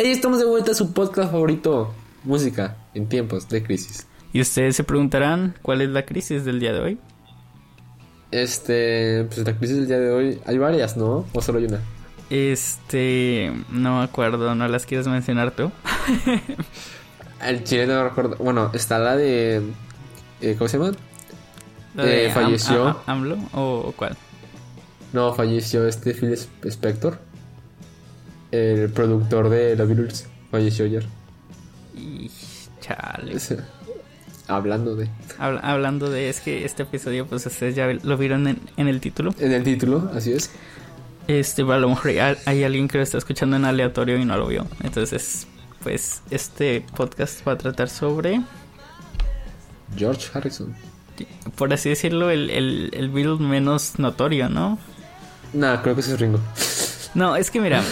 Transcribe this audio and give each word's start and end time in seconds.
Ahí 0.00 0.12
estamos 0.12 0.38
de 0.38 0.46
vuelta 0.46 0.72
a 0.72 0.74
su 0.74 0.94
podcast 0.94 1.30
favorito, 1.30 1.92
música 2.24 2.74
en 2.94 3.06
tiempos 3.06 3.46
de 3.50 3.62
crisis. 3.62 4.06
Y 4.32 4.40
ustedes 4.40 4.74
se 4.74 4.82
preguntarán 4.82 5.54
cuál 5.60 5.82
es 5.82 5.90
la 5.90 6.06
crisis 6.06 6.46
del 6.46 6.58
día 6.58 6.72
de 6.72 6.80
hoy. 6.80 6.98
Este, 8.30 9.24
pues 9.24 9.44
la 9.46 9.54
crisis 9.58 9.76
del 9.76 9.88
día 9.88 9.98
de 9.98 10.10
hoy, 10.10 10.40
hay 10.46 10.56
varias, 10.56 10.96
¿no? 10.96 11.26
¿O 11.34 11.42
solo 11.42 11.58
hay 11.58 11.66
una? 11.66 11.80
Este, 12.30 13.52
no 13.70 13.98
me 13.98 14.04
acuerdo, 14.04 14.54
¿no 14.54 14.66
las 14.68 14.86
quieres 14.86 15.06
mencionar 15.06 15.50
tú? 15.50 15.70
El 17.46 17.62
chile 17.64 17.86
no 17.86 18.02
recuerdo. 18.02 18.36
Bueno, 18.36 18.70
está 18.72 18.98
la 18.98 19.16
de. 19.16 19.60
eh, 20.40 20.54
¿Cómo 20.56 20.68
se 20.68 20.78
llama? 20.78 20.92
¿La 21.94 22.04
de 22.04 22.26
Eh, 22.26 22.30
falleció. 22.30 22.86
Am- 22.86 22.96
Am- 23.06 23.16
AMLO 23.18 23.38
o 23.52 23.92
cuál? 23.96 24.16
No, 25.12 25.34
falleció 25.34 25.86
este 25.86 26.14
Phil 26.14 26.32
Sp- 26.32 26.64
Spector. 26.68 27.18
El 28.50 28.90
productor 28.90 29.48
de 29.48 29.76
The 29.76 29.84
Beatles. 29.84 30.26
Falleció 30.50 30.84
ayer. 30.86 31.06
Y 31.96 32.30
chale. 32.80 33.36
Hablando 34.48 34.96
de. 34.96 35.08
Habla- 35.38 35.60
hablando 35.60 36.10
de, 36.10 36.28
es 36.28 36.40
que 36.40 36.64
este 36.64 36.82
episodio, 36.82 37.26
pues 37.26 37.46
ustedes 37.46 37.76
ya 37.76 37.86
lo 38.02 38.16
vieron 38.16 38.48
en, 38.48 38.58
en 38.76 38.88
el 38.88 39.00
título. 39.00 39.32
En 39.38 39.52
el 39.52 39.62
título, 39.62 40.10
así 40.14 40.32
es. 40.32 40.50
Este, 41.28 41.62
pero 41.62 41.74
a 41.74 41.78
lo 41.78 41.88
mejor 41.90 42.08
hay, 42.10 42.36
hay 42.44 42.64
alguien 42.64 42.88
que 42.88 42.98
lo 42.98 43.04
está 43.04 43.18
escuchando 43.18 43.54
en 43.56 43.64
aleatorio 43.64 44.18
y 44.18 44.24
no 44.24 44.36
lo 44.36 44.48
vio. 44.48 44.66
Entonces, 44.82 45.46
pues 45.84 46.22
este 46.30 46.84
podcast 46.96 47.46
va 47.46 47.52
a 47.52 47.58
tratar 47.58 47.88
sobre, 47.88 48.40
George 49.96 50.26
Harrison. 50.34 50.74
por 51.54 51.72
así 51.72 51.88
decirlo, 51.90 52.30
el, 52.30 52.50
el, 52.50 52.90
el 52.92 53.10
Beatle 53.10 53.36
menos 53.46 53.98
notorio, 54.00 54.48
¿no? 54.48 54.78
Nah, 55.52 55.76
creo 55.82 55.94
que 55.94 56.00
ese 56.00 56.14
es 56.14 56.20
Ringo. 56.20 56.40
No, 57.14 57.34
es 57.36 57.50
que 57.50 57.60
mira, 57.60 57.82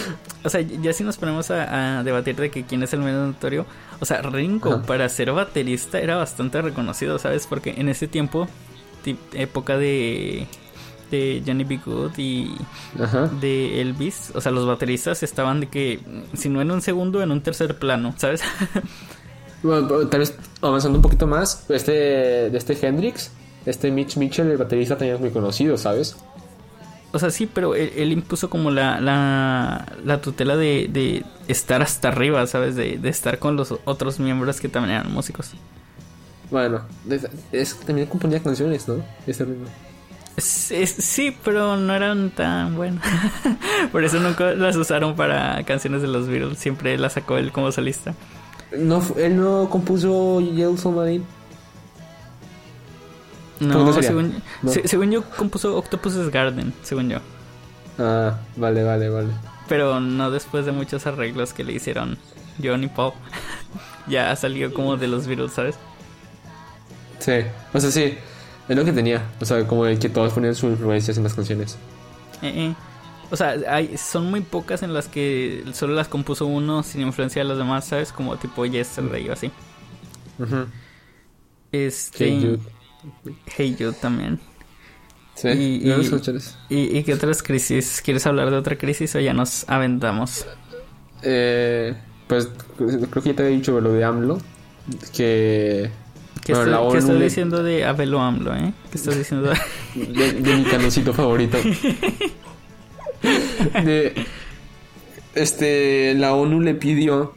o 0.43 0.49
sea, 0.49 0.61
ya 0.61 0.93
si 0.93 1.03
nos 1.03 1.17
ponemos 1.17 1.51
a, 1.51 1.99
a 1.99 2.03
debatir 2.03 2.35
de 2.37 2.49
que 2.49 2.63
quién 2.63 2.83
es 2.83 2.93
el 2.93 2.99
menos 3.01 3.27
notorio, 3.27 3.65
o 3.99 4.05
sea, 4.05 4.21
Ringo 4.21 4.75
Ajá. 4.75 4.81
para 4.83 5.09
ser 5.09 5.31
baterista 5.33 5.99
era 5.99 6.15
bastante 6.15 6.61
reconocido, 6.61 7.19
¿sabes? 7.19 7.45
Porque 7.45 7.73
en 7.77 7.89
ese 7.89 8.07
tiempo, 8.07 8.47
ti- 9.03 9.17
época 9.33 9.77
de, 9.77 10.47
de 11.11 11.43
Johnny 11.45 11.65
B. 11.65 11.79
Good 11.85 12.17
y 12.17 12.55
Ajá. 12.97 13.27
de 13.27 13.81
Elvis, 13.81 14.31
o 14.35 14.39
sea, 14.39 14.53
los 14.53 14.65
bateristas 14.65 15.21
estaban 15.21 15.59
de 15.59 15.67
que, 15.67 15.99
si 16.33 16.47
no 16.47 16.61
en 16.61 16.71
un 16.71 16.81
segundo, 16.81 17.21
en 17.21 17.31
un 17.31 17.41
tercer 17.41 17.77
plano, 17.77 18.13
¿sabes? 18.17 18.41
Bueno, 19.61 20.07
tal 20.07 20.21
vez 20.21 20.37
avanzando 20.61 20.99
un 20.99 21.01
poquito 21.01 21.27
más, 21.27 21.65
este, 21.69 21.91
de 22.49 22.57
este 22.57 22.77
Hendrix, 22.87 23.29
este 23.65 23.91
Mitch 23.91 24.15
Mitchell, 24.15 24.49
el 24.49 24.55
baterista, 24.57 24.95
también 24.95 25.15
es 25.15 25.19
muy 25.21 25.31
conocido, 25.31 25.75
¿sabes? 25.77 26.15
O 27.11 27.17
sea, 27.19 27.31
sí, 27.31 27.47
pero 27.51 27.73
él, 27.75 27.91
él 27.95 28.11
impuso 28.11 28.49
como 28.49 28.69
la, 28.69 29.01
la, 29.01 29.93
la 30.05 30.21
tutela 30.21 30.55
de, 30.55 30.87
de 30.91 31.25
estar 31.47 31.81
hasta 31.81 32.09
arriba, 32.09 32.45
¿sabes? 32.45 32.75
De, 32.75 32.97
de 32.99 33.09
estar 33.09 33.39
con 33.39 33.55
los 33.55 33.73
otros 33.85 34.19
miembros 34.19 34.59
que 34.61 34.69
también 34.69 34.97
eran 34.99 35.11
músicos. 35.11 35.51
Bueno, 36.51 36.81
es, 37.09 37.27
es- 37.51 37.79
también 37.79 38.07
componía 38.07 38.41
canciones, 38.41 38.87
¿no? 38.87 39.03
Este. 39.25 39.45
Es- 40.37 40.71
es- 40.71 40.91
sí, 40.99 41.35
pero 41.43 41.77
no 41.77 41.93
eran 41.95 42.29
tan 42.29 42.75
buenas. 42.75 43.03
Por 43.91 44.03
eso 44.03 44.19
nunca 44.19 44.53
las 44.53 44.75
usaron 44.75 45.15
para 45.15 45.63
canciones 45.63 46.01
de 46.03 46.07
los 46.07 46.27
Beatles. 46.27 46.59
Siempre 46.59 46.97
las 46.97 47.13
sacó 47.13 47.37
él 47.37 47.51
como 47.51 47.71
solista. 47.71 48.13
No, 48.77 49.03
él 49.17 49.35
no 49.35 49.67
compuso 49.69 50.41
Yellow 50.41 50.77
Submarine. 50.77 51.23
No, 53.59 53.93
según, 54.01 54.41
No. 54.61 54.71
se- 54.71 54.87
según 54.87 55.11
yo 55.11 55.23
compuso 55.23 55.77
Octopus's 55.77 56.29
Garden, 56.29 56.73
según 56.83 57.09
yo. 57.09 57.19
Ah, 57.97 58.37
vale, 58.55 58.83
vale, 58.83 59.09
vale. 59.09 59.29
Pero 59.67 59.99
no 59.99 60.31
después 60.31 60.65
de 60.65 60.71
muchos 60.71 61.05
arreglos 61.05 61.53
que 61.53 61.63
le 61.63 61.73
hicieron 61.73 62.17
John 62.63 62.83
y 62.83 62.87
Paul. 62.87 63.13
ya 64.07 64.35
salió 64.35 64.73
como 64.73 64.97
de 64.97 65.07
los 65.07 65.27
Beatles, 65.27 65.51
¿sabes? 65.51 65.75
Sí, 67.19 67.33
o 67.73 67.79
sea, 67.79 67.91
sí, 67.91 68.17
es 68.69 68.75
lo 68.75 68.85
que 68.85 68.93
tenía. 68.93 69.23
O 69.41 69.45
sea, 69.45 69.67
como 69.67 69.85
el 69.85 69.99
que 69.99 70.09
todos 70.09 70.31
ponían 70.33 70.55
sus 70.55 70.71
influencias 70.71 71.17
en 71.17 71.23
las 71.23 71.33
canciones. 71.33 71.77
Eh, 72.41 72.53
eh. 72.55 72.75
O 73.31 73.35
sea, 73.35 73.55
hay, 73.67 73.95
son 73.97 74.31
muy 74.31 74.41
pocas 74.41 74.81
en 74.81 74.93
las 74.93 75.07
que 75.07 75.63
solo 75.73 75.93
las 75.93 76.07
compuso 76.07 76.45
uno 76.47 76.81
sin 76.81 77.01
influencia 77.01 77.43
de 77.43 77.49
los 77.49 77.57
demás, 77.57 77.85
¿sabes? 77.85 78.11
Como 78.11 78.37
tipo 78.37 78.65
Yesterday 78.65 79.29
o 79.29 79.33
así. 79.33 79.51
Este... 81.71 82.25
Hey. 82.25 82.59
Hey 83.55 83.75
Jude 83.77 83.93
también. 84.01 84.39
Sí, 85.35 85.47
Y- 85.47 85.89
y-. 85.89 85.93
¿Y, 86.69 86.97
¿Y 86.97 87.03
qué 87.03 87.13
otras 87.13 87.41
crisis? 87.43 88.01
¿Quieres 88.03 88.25
hablar 88.27 88.49
de 88.51 88.57
otra 88.57 88.77
crisis 88.77 89.15
o 89.15 89.19
ya 89.19 89.33
nos 89.33 89.67
aventamos? 89.69 90.45
Eh, 91.23 91.93
pues 92.27 92.49
creo 92.77 93.09
que 93.23 93.29
ya 93.29 93.35
te 93.35 93.43
había 93.43 93.55
dicho 93.57 93.79
lo 93.79 93.93
de 93.93 94.03
AMLO. 94.03 94.39
Que. 95.15 95.89
¿Qué, 96.43 96.53
bueno, 96.53 96.67
estoy, 96.67 96.71
la 96.71 96.77
qué 96.77 96.83
ONU 96.87 96.97
estás 96.97 97.15
le- 97.17 97.23
diciendo 97.25 97.63
de 97.63 97.85
Abelo 97.85 98.19
AMLO, 98.21 98.55
eh? 98.55 98.73
¿Qué 98.91 98.97
estás 98.97 99.17
diciendo? 99.17 99.51
de, 99.95 100.33
de 100.33 100.55
mi 100.57 100.63
canoncito 100.63 101.13
favorito. 101.13 101.57
De, 103.83 104.13
este, 105.35 106.13
la 106.15 106.33
ONU 106.33 106.61
le 106.61 106.73
pidió 106.75 107.33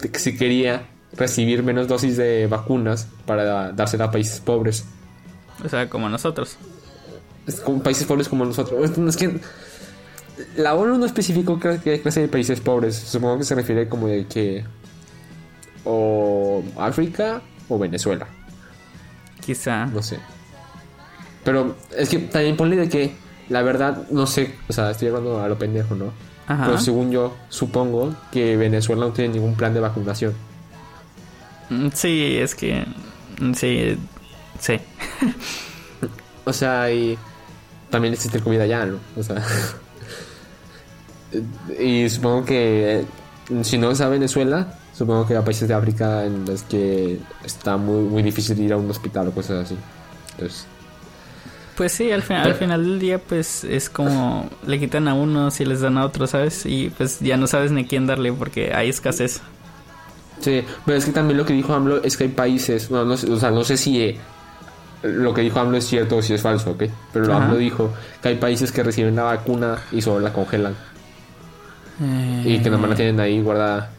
de 0.00 0.10
que 0.10 0.18
si 0.18 0.36
quería 0.36 0.88
recibir 1.16 1.62
menos 1.62 1.88
dosis 1.88 2.16
de 2.16 2.46
vacunas 2.46 3.08
para 3.26 3.72
dársela 3.72 4.06
a 4.06 4.10
países 4.10 4.40
pobres. 4.40 4.84
o 5.64 5.68
sea, 5.68 5.88
como 5.88 6.08
nosotros. 6.08 6.56
Es 7.46 7.60
como 7.60 7.82
países 7.82 8.06
pobres 8.06 8.28
como 8.28 8.44
nosotros. 8.44 8.90
Es- 8.90 9.16
que 9.16 9.40
la 10.56 10.74
ONU 10.74 10.98
no 10.98 11.06
especificó 11.06 11.58
qué 11.58 12.00
clase 12.02 12.20
de 12.20 12.28
países 12.28 12.60
pobres. 12.60 12.96
Supongo 12.96 13.38
que 13.38 13.44
se 13.44 13.54
refiere 13.54 13.88
como 13.88 14.06
de 14.08 14.26
que 14.26 14.64
o 15.84 16.62
África 16.78 17.40
o 17.68 17.78
Venezuela. 17.78 18.26
Quizá. 19.44 19.86
No 19.86 20.02
sé. 20.02 20.18
Pero 21.44 21.76
es 21.96 22.08
que 22.08 22.18
también 22.18 22.56
ponle 22.56 22.76
de 22.76 22.88
que 22.88 23.14
la 23.48 23.62
verdad 23.62 24.08
no 24.10 24.26
sé, 24.26 24.54
o 24.68 24.72
sea, 24.72 24.90
estoy 24.90 25.08
hablando 25.08 25.40
a 25.40 25.48
lo 25.48 25.56
pendejo, 25.58 25.94
¿no? 25.94 26.12
Ajá. 26.48 26.66
Pero 26.66 26.78
según 26.78 27.10
yo 27.12 27.34
supongo 27.48 28.14
que 28.32 28.56
Venezuela 28.56 29.06
no 29.06 29.12
tiene 29.12 29.34
ningún 29.34 29.54
plan 29.54 29.72
de 29.72 29.80
vacunación. 29.80 30.34
Mm, 31.70 31.88
Sí, 31.94 32.36
es 32.38 32.54
que... 32.54 32.84
mm, 33.40 33.52
Sí, 33.54 33.96
sí. 34.60 34.78
O 36.48 36.52
sea, 36.52 36.92
y 36.92 37.18
también 37.90 38.14
existe 38.14 38.38
comida 38.40 38.62
allá, 38.62 38.86
¿no? 38.86 38.98
O 39.16 39.22
sea, 39.22 39.42
y 41.78 42.08
supongo 42.08 42.44
que 42.44 43.04
si 43.62 43.78
no 43.78 43.90
es 43.90 44.00
a 44.00 44.08
Venezuela, 44.08 44.78
supongo 44.92 45.26
que 45.26 45.36
a 45.36 45.44
países 45.44 45.68
de 45.68 45.74
África 45.74 46.24
en 46.24 46.44
los 46.44 46.62
que 46.62 47.18
está 47.44 47.76
muy 47.76 48.02
muy 48.02 48.22
difícil 48.22 48.60
ir 48.60 48.72
a 48.72 48.76
un 48.76 48.88
hospital 48.90 49.28
o 49.28 49.32
cosas 49.32 49.64
así. 49.66 49.76
Entonces, 50.32 50.66
Pues 51.76 51.92
sí, 51.92 52.10
al, 52.10 52.22
fin- 52.22 52.36
al 52.36 52.54
final 52.54 52.84
del 52.84 52.98
día, 52.98 53.18
pues 53.18 53.62
es 53.64 53.90
como 53.90 54.48
le 54.66 54.78
quitan 54.80 55.08
a 55.08 55.14
unos 55.14 55.60
y 55.60 55.64
les 55.66 55.80
dan 55.82 55.98
a 55.98 56.06
otros, 56.06 56.30
¿sabes? 56.30 56.64
Y 56.64 56.90
pues 56.90 57.20
ya 57.20 57.36
no 57.36 57.46
sabes 57.46 57.70
ni 57.70 57.84
quién 57.86 58.06
darle 58.06 58.32
porque 58.32 58.72
hay 58.74 58.88
escasez. 58.88 59.42
Sí, 60.40 60.62
pero 60.84 60.98
es 60.98 61.04
que 61.04 61.12
también 61.12 61.38
lo 61.38 61.44
que 61.46 61.52
dijo 61.54 61.72
AMLO 61.74 62.02
es 62.04 62.16
que 62.16 62.24
hay 62.24 62.30
países, 62.30 62.88
bueno, 62.88 63.04
no 63.06 63.16
sé, 63.16 63.30
o 63.30 63.38
sea, 63.38 63.50
no 63.50 63.64
sé 63.64 63.76
si 63.76 64.00
eh, 64.02 64.18
lo 65.02 65.32
que 65.34 65.40
dijo 65.40 65.58
AMLO 65.60 65.78
es 65.78 65.86
cierto 65.86 66.18
o 66.18 66.22
si 66.22 66.34
es 66.34 66.42
falso, 66.42 66.72
¿ok? 66.72 66.84
Pero 67.12 67.32
Ajá. 67.34 67.44
AMLO 67.46 67.56
dijo 67.58 67.92
que 68.22 68.28
hay 68.28 68.34
países 68.36 68.70
que 68.70 68.82
reciben 68.82 69.16
la 69.16 69.22
vacuna 69.24 69.78
y 69.92 70.02
solo 70.02 70.20
la 70.20 70.32
congelan 70.32 70.74
y 72.44 72.58
que 72.60 72.68
nomás 72.70 72.90
la 72.90 72.96
tienen 72.96 73.18
ahí 73.20 73.40
guardada. 73.40 73.90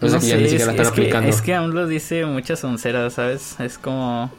O 0.00 0.08
sea, 0.08 0.16
No 0.18 0.20
que 0.20 0.26
ya 0.26 0.36
sé, 0.36 0.42
ni 0.42 0.48
siquiera 0.48 0.66
la 0.66 0.72
es, 0.72 0.78
están 0.80 0.86
es 0.86 0.92
que, 0.92 1.00
aplicando. 1.00 1.28
es 1.30 1.40
que 1.42 1.54
AMLO 1.54 1.86
dice 1.86 2.26
muchas 2.26 2.62
onceras, 2.64 3.14
¿sabes? 3.14 3.58
Es 3.60 3.78
como... 3.78 4.30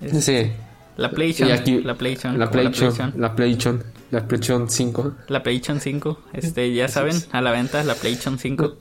es- 0.00 0.24
Sí, 0.24 0.50
La 0.96 1.10
PlayStation. 1.10 1.56
Aquí- 1.58 1.82
la 1.82 1.94
PlayStation. 1.94 2.38
la 2.38 2.50
PlayStation, 2.50 3.12
la 3.16 3.34
PlayStation, 3.36 3.84
la 4.10 4.26
PlayStation 4.26 4.68
5. 4.70 5.12
La 5.28 5.42
PlayStation 5.42 5.80
5. 5.80 6.18
Este, 6.32 6.72
ya 6.74 6.88
saben, 6.88 7.16
a 7.32 7.40
la 7.42 7.52
venta 7.52 7.84
la 7.84 7.94
PlayStation 7.94 8.38
5. 8.38 8.74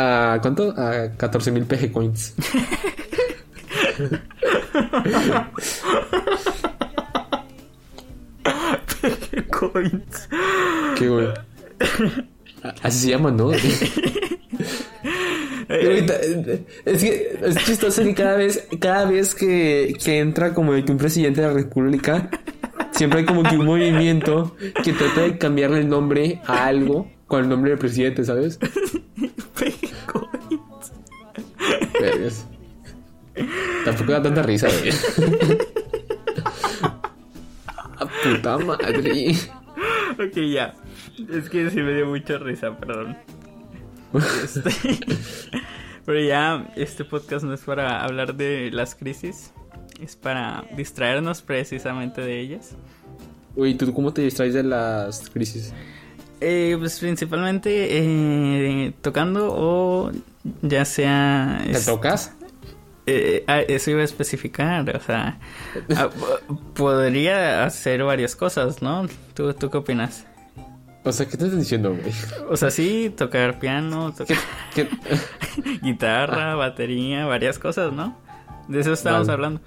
¿A 0.00 0.38
cuánto? 0.40 0.72
A 0.76 1.10
14 1.16 1.50
mil 1.50 1.64
PG 1.64 1.90
coins. 1.90 2.32
Coins. 9.50 10.28
Qué 10.96 11.08
güey. 11.08 11.26
Así 12.82 12.98
se 13.00 13.10
llama, 13.10 13.32
¿no? 13.32 13.50
Y 15.70 15.86
ahorita, 15.86 16.14
eh, 16.14 16.64
es 16.86 17.02
que 17.02 17.38
es 17.42 17.56
chistoso 17.56 18.02
que 18.02 18.14
cada 18.14 18.36
vez, 18.36 18.66
cada 18.80 19.04
vez 19.04 19.34
que, 19.34 19.94
que 20.02 20.18
entra 20.18 20.54
como 20.54 20.72
de 20.72 20.82
que 20.82 20.92
un 20.92 20.96
presidente 20.96 21.42
de 21.42 21.48
la 21.48 21.52
república, 21.52 22.30
siempre 22.92 23.18
hay 23.18 23.26
como 23.26 23.42
que 23.42 23.54
un 23.54 23.66
movimiento 23.66 24.56
que 24.82 24.94
trata 24.94 25.20
de 25.22 25.36
cambiarle 25.36 25.80
el 25.80 25.88
nombre 25.90 26.40
a 26.46 26.64
algo 26.64 27.10
con 27.26 27.42
el 27.42 27.50
nombre 27.50 27.72
del 27.72 27.78
presidente, 27.78 28.24
¿sabes? 28.24 28.58
Coins. 30.06 30.92
Vergas. 32.00 32.46
Tampoco 33.84 34.12
da 34.12 34.22
tanta 34.22 34.42
risa, 34.42 34.68
güey. 34.68 34.92
A 37.98 38.06
puta 38.06 38.58
madre. 38.58 39.36
Ok, 40.18 40.36
ya. 40.52 40.74
Es 41.32 41.48
que 41.48 41.70
sí 41.70 41.80
me 41.80 41.94
dio 41.94 42.06
mucha 42.06 42.38
risa, 42.38 42.76
perdón. 42.76 43.16
Este, 44.42 44.70
pero 46.04 46.20
ya, 46.20 46.72
este 46.76 47.04
podcast 47.04 47.44
no 47.44 47.52
es 47.54 47.60
para 47.60 48.02
hablar 48.02 48.34
de 48.34 48.70
las 48.72 48.94
crisis, 48.94 49.52
es 50.00 50.16
para 50.16 50.64
distraernos 50.76 51.42
precisamente 51.42 52.20
de 52.22 52.40
ellas. 52.40 52.76
Uy, 53.54 53.74
¿tú 53.74 53.92
cómo 53.92 54.12
te 54.12 54.22
distraes 54.22 54.54
de 54.54 54.62
las 54.62 55.28
crisis? 55.30 55.74
Eh, 56.40 56.76
pues 56.78 56.98
principalmente 57.00 57.88
eh, 57.90 58.92
tocando 59.00 59.48
o 59.50 60.12
ya 60.62 60.84
sea... 60.84 61.64
¿Te 61.70 61.80
tocas? 61.80 62.32
Eh, 63.06 63.42
ah, 63.46 63.60
eso 63.60 63.90
iba 63.90 64.02
a 64.02 64.04
especificar, 64.04 64.94
o 64.94 65.00
sea, 65.00 65.38
ah, 65.96 66.10
podría 66.74 67.64
hacer 67.64 68.04
varias 68.04 68.36
cosas, 68.36 68.82
¿no? 68.82 69.06
¿Tú, 69.32 69.54
¿Tú 69.54 69.70
qué 69.70 69.78
opinas? 69.78 70.26
O 71.04 71.12
sea, 71.12 71.24
¿qué 71.24 71.38
te 71.38 71.44
estás 71.44 71.58
diciendo, 71.58 71.94
güey? 71.94 72.12
O 72.50 72.56
sea, 72.58 72.70
sí, 72.70 73.10
tocar 73.16 73.58
piano, 73.58 74.12
tocar 74.12 74.36
guitarra, 75.82 76.54
batería, 76.54 77.24
varias 77.24 77.58
cosas, 77.58 77.94
¿no? 77.94 78.14
De 78.68 78.80
eso 78.80 78.92
estábamos 78.92 79.30
hablando. 79.30 79.62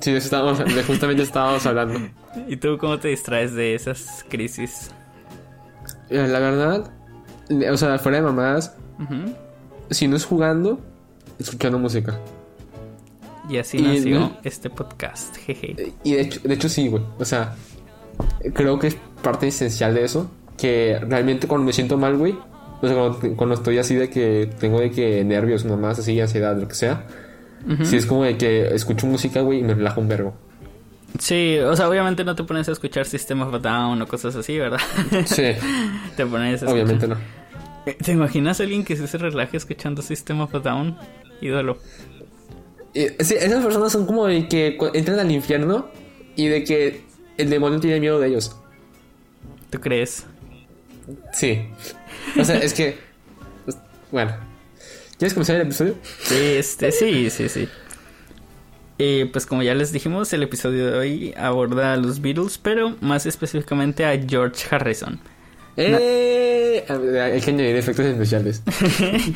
Sí, 0.00 0.12
de 0.12 0.18
eso 0.18 0.26
estábamos, 0.26 0.58
de 0.58 0.82
justamente 0.84 1.24
estábamos 1.24 1.66
hablando. 1.66 2.00
¿Y 2.46 2.58
tú 2.58 2.78
cómo 2.78 3.00
te 3.00 3.08
distraes 3.08 3.54
de 3.54 3.74
esas 3.74 4.24
crisis? 4.28 4.92
La 6.08 6.38
verdad, 6.38 6.90
o 7.70 7.76
sea, 7.76 7.98
fuera 7.98 8.18
de 8.18 8.24
mamadas, 8.24 8.74
si 9.90 10.08
no 10.08 10.16
es 10.16 10.24
jugando, 10.24 10.80
escuchando 11.38 11.78
música. 11.78 12.18
Y 13.48 13.58
así 13.58 13.80
nació 13.80 14.32
este 14.42 14.70
podcast, 14.70 15.36
jeje. 15.36 15.94
Y 16.02 16.14
de 16.14 16.20
hecho, 16.20 16.40
de 16.42 16.54
hecho 16.54 16.68
sí, 16.68 16.88
güey. 16.88 17.02
O 17.18 17.24
sea, 17.24 17.54
creo 18.54 18.78
que 18.78 18.88
es 18.88 18.96
parte 19.22 19.46
esencial 19.46 19.94
de 19.94 20.04
eso. 20.04 20.30
Que 20.56 20.98
realmente 21.00 21.46
cuando 21.46 21.66
me 21.66 21.72
siento 21.72 21.96
mal, 21.96 22.16
güey. 22.16 22.36
O 22.82 22.88
sea, 22.88 23.34
cuando, 23.36 23.54
estoy 23.54 23.78
así 23.78 23.94
de 23.94 24.10
que 24.10 24.50
tengo 24.58 24.80
de 24.80 24.90
que 24.90 25.24
nervios, 25.24 25.64
más 25.64 25.98
así, 25.98 26.20
ansiedad, 26.20 26.56
lo 26.56 26.66
que 26.66 26.74
sea. 26.74 27.06
Si 27.82 27.96
es 27.96 28.06
como 28.06 28.22
de 28.22 28.36
que 28.38 28.74
escucho 28.74 29.06
música, 29.06 29.40
güey, 29.40 29.58
y 29.58 29.62
me 29.62 29.74
relajo 29.74 30.00
un 30.00 30.08
verbo. 30.08 30.34
Sí, 31.18 31.58
o 31.58 31.74
sea, 31.76 31.88
obviamente 31.88 32.24
no 32.24 32.34
te 32.34 32.44
pones 32.44 32.68
a 32.68 32.72
escuchar 32.72 33.06
System 33.06 33.42
of 33.42 33.54
a 33.54 33.58
Down 33.58 34.02
o 34.02 34.08
cosas 34.08 34.34
así, 34.36 34.58
¿verdad? 34.58 34.80
Sí. 35.26 35.52
te 36.16 36.26
pones 36.26 36.62
a 36.62 36.70
Obviamente 36.70 37.06
no. 37.06 37.16
¿Te 38.02 38.12
imaginas 38.12 38.58
a 38.60 38.64
alguien 38.64 38.84
que 38.84 38.96
se 38.96 39.18
relaje 39.18 39.56
escuchando 39.56 40.02
System 40.02 40.40
of 40.40 40.54
a 40.54 40.58
Down? 40.58 40.98
Ídolo. 41.40 41.78
Sí, 42.92 43.34
esas 43.38 43.64
personas 43.64 43.92
son 43.92 44.06
como 44.06 44.26
de 44.26 44.48
que 44.48 44.78
entran 44.94 45.18
al 45.18 45.30
infierno 45.30 45.88
y 46.34 46.46
de 46.48 46.64
que 46.64 47.04
el 47.36 47.50
demonio 47.50 47.78
tiene 47.78 48.00
miedo 48.00 48.18
de 48.18 48.28
ellos. 48.28 48.56
¿Tú 49.70 49.80
crees? 49.80 50.24
Sí. 51.32 51.68
O 52.38 52.44
sea, 52.44 52.58
es 52.58 52.74
que. 52.74 52.98
Bueno. 54.12 54.36
¿Quieres 55.18 55.34
comenzar 55.34 55.56
el 55.56 55.62
episodio? 55.62 55.96
Sí, 56.22 56.36
este, 56.36 56.92
sí, 56.92 57.28
sí, 57.28 57.48
sí. 57.48 57.68
Eh, 58.98 59.28
pues 59.30 59.44
como 59.46 59.62
ya 59.62 59.74
les 59.74 59.92
dijimos, 59.92 60.32
el 60.32 60.42
episodio 60.42 60.90
de 60.90 60.98
hoy 60.98 61.34
aborda 61.36 61.92
a 61.92 61.96
los 61.96 62.20
Beatles, 62.20 62.58
pero 62.58 62.96
más 63.00 63.26
específicamente 63.26 64.06
a 64.06 64.18
George 64.18 64.64
Harrison. 64.70 65.20
¡Eh! 65.76 66.84
Hay 66.88 67.40
que 67.40 67.50
añadir 67.50 67.76
efectos 67.76 68.06
especiales. 68.06 68.62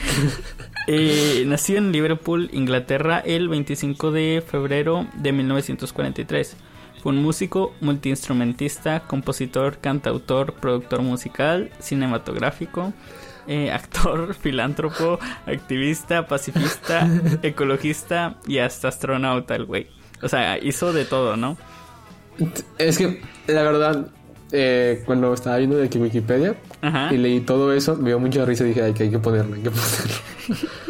eh, 0.87 1.45
nació 1.47 1.79
en 1.79 1.93
Liverpool, 1.93 2.49
Inglaterra, 2.53 3.19
el 3.19 3.49
25 3.49 4.11
de 4.13 4.43
febrero 4.47 5.07
de 5.17 5.33
1943. 5.33 6.57
Fue 7.03 7.13
un 7.13 7.23
músico, 7.23 7.75
multiinstrumentista, 7.81 9.01
compositor, 9.01 9.79
cantautor, 9.79 10.55
productor 10.55 11.03
musical, 11.03 11.71
cinematográfico, 11.79 12.93
eh, 13.47 13.71
actor, 13.71 14.35
filántropo, 14.41 15.19
activista, 15.47 16.27
pacifista, 16.27 17.09
ecologista 17.43 18.37
y 18.47 18.59
hasta 18.59 18.89
astronauta 18.89 19.55
el 19.57 19.65
güey. 19.65 19.89
O 20.23 20.29
sea, 20.29 20.59
hizo 20.59 20.93
de 20.93 21.05
todo, 21.05 21.37
¿no? 21.37 21.57
Es 22.79 22.99
que, 22.99 23.23
la 23.47 23.63
verdad, 23.63 24.07
eh, 24.53 25.03
cuando 25.07 25.33
estaba 25.33 25.59
viendo 25.59 25.77
de 25.77 25.87
Wikipedia 25.99 26.57
y 27.11 27.17
leí 27.17 27.41
todo 27.41 27.73
eso, 27.73 27.97
me 27.97 28.11
dio 28.11 28.19
mucha 28.19 28.45
risa 28.45 28.65
y 28.65 28.69
dije, 28.69 28.83
hay 28.83 28.93
que, 28.93 29.05
hay 29.05 29.11
que 29.11 29.19
ponerlo, 29.19 29.55
hay 29.55 29.63
que 29.63 29.71
ponerlo. 29.71 30.15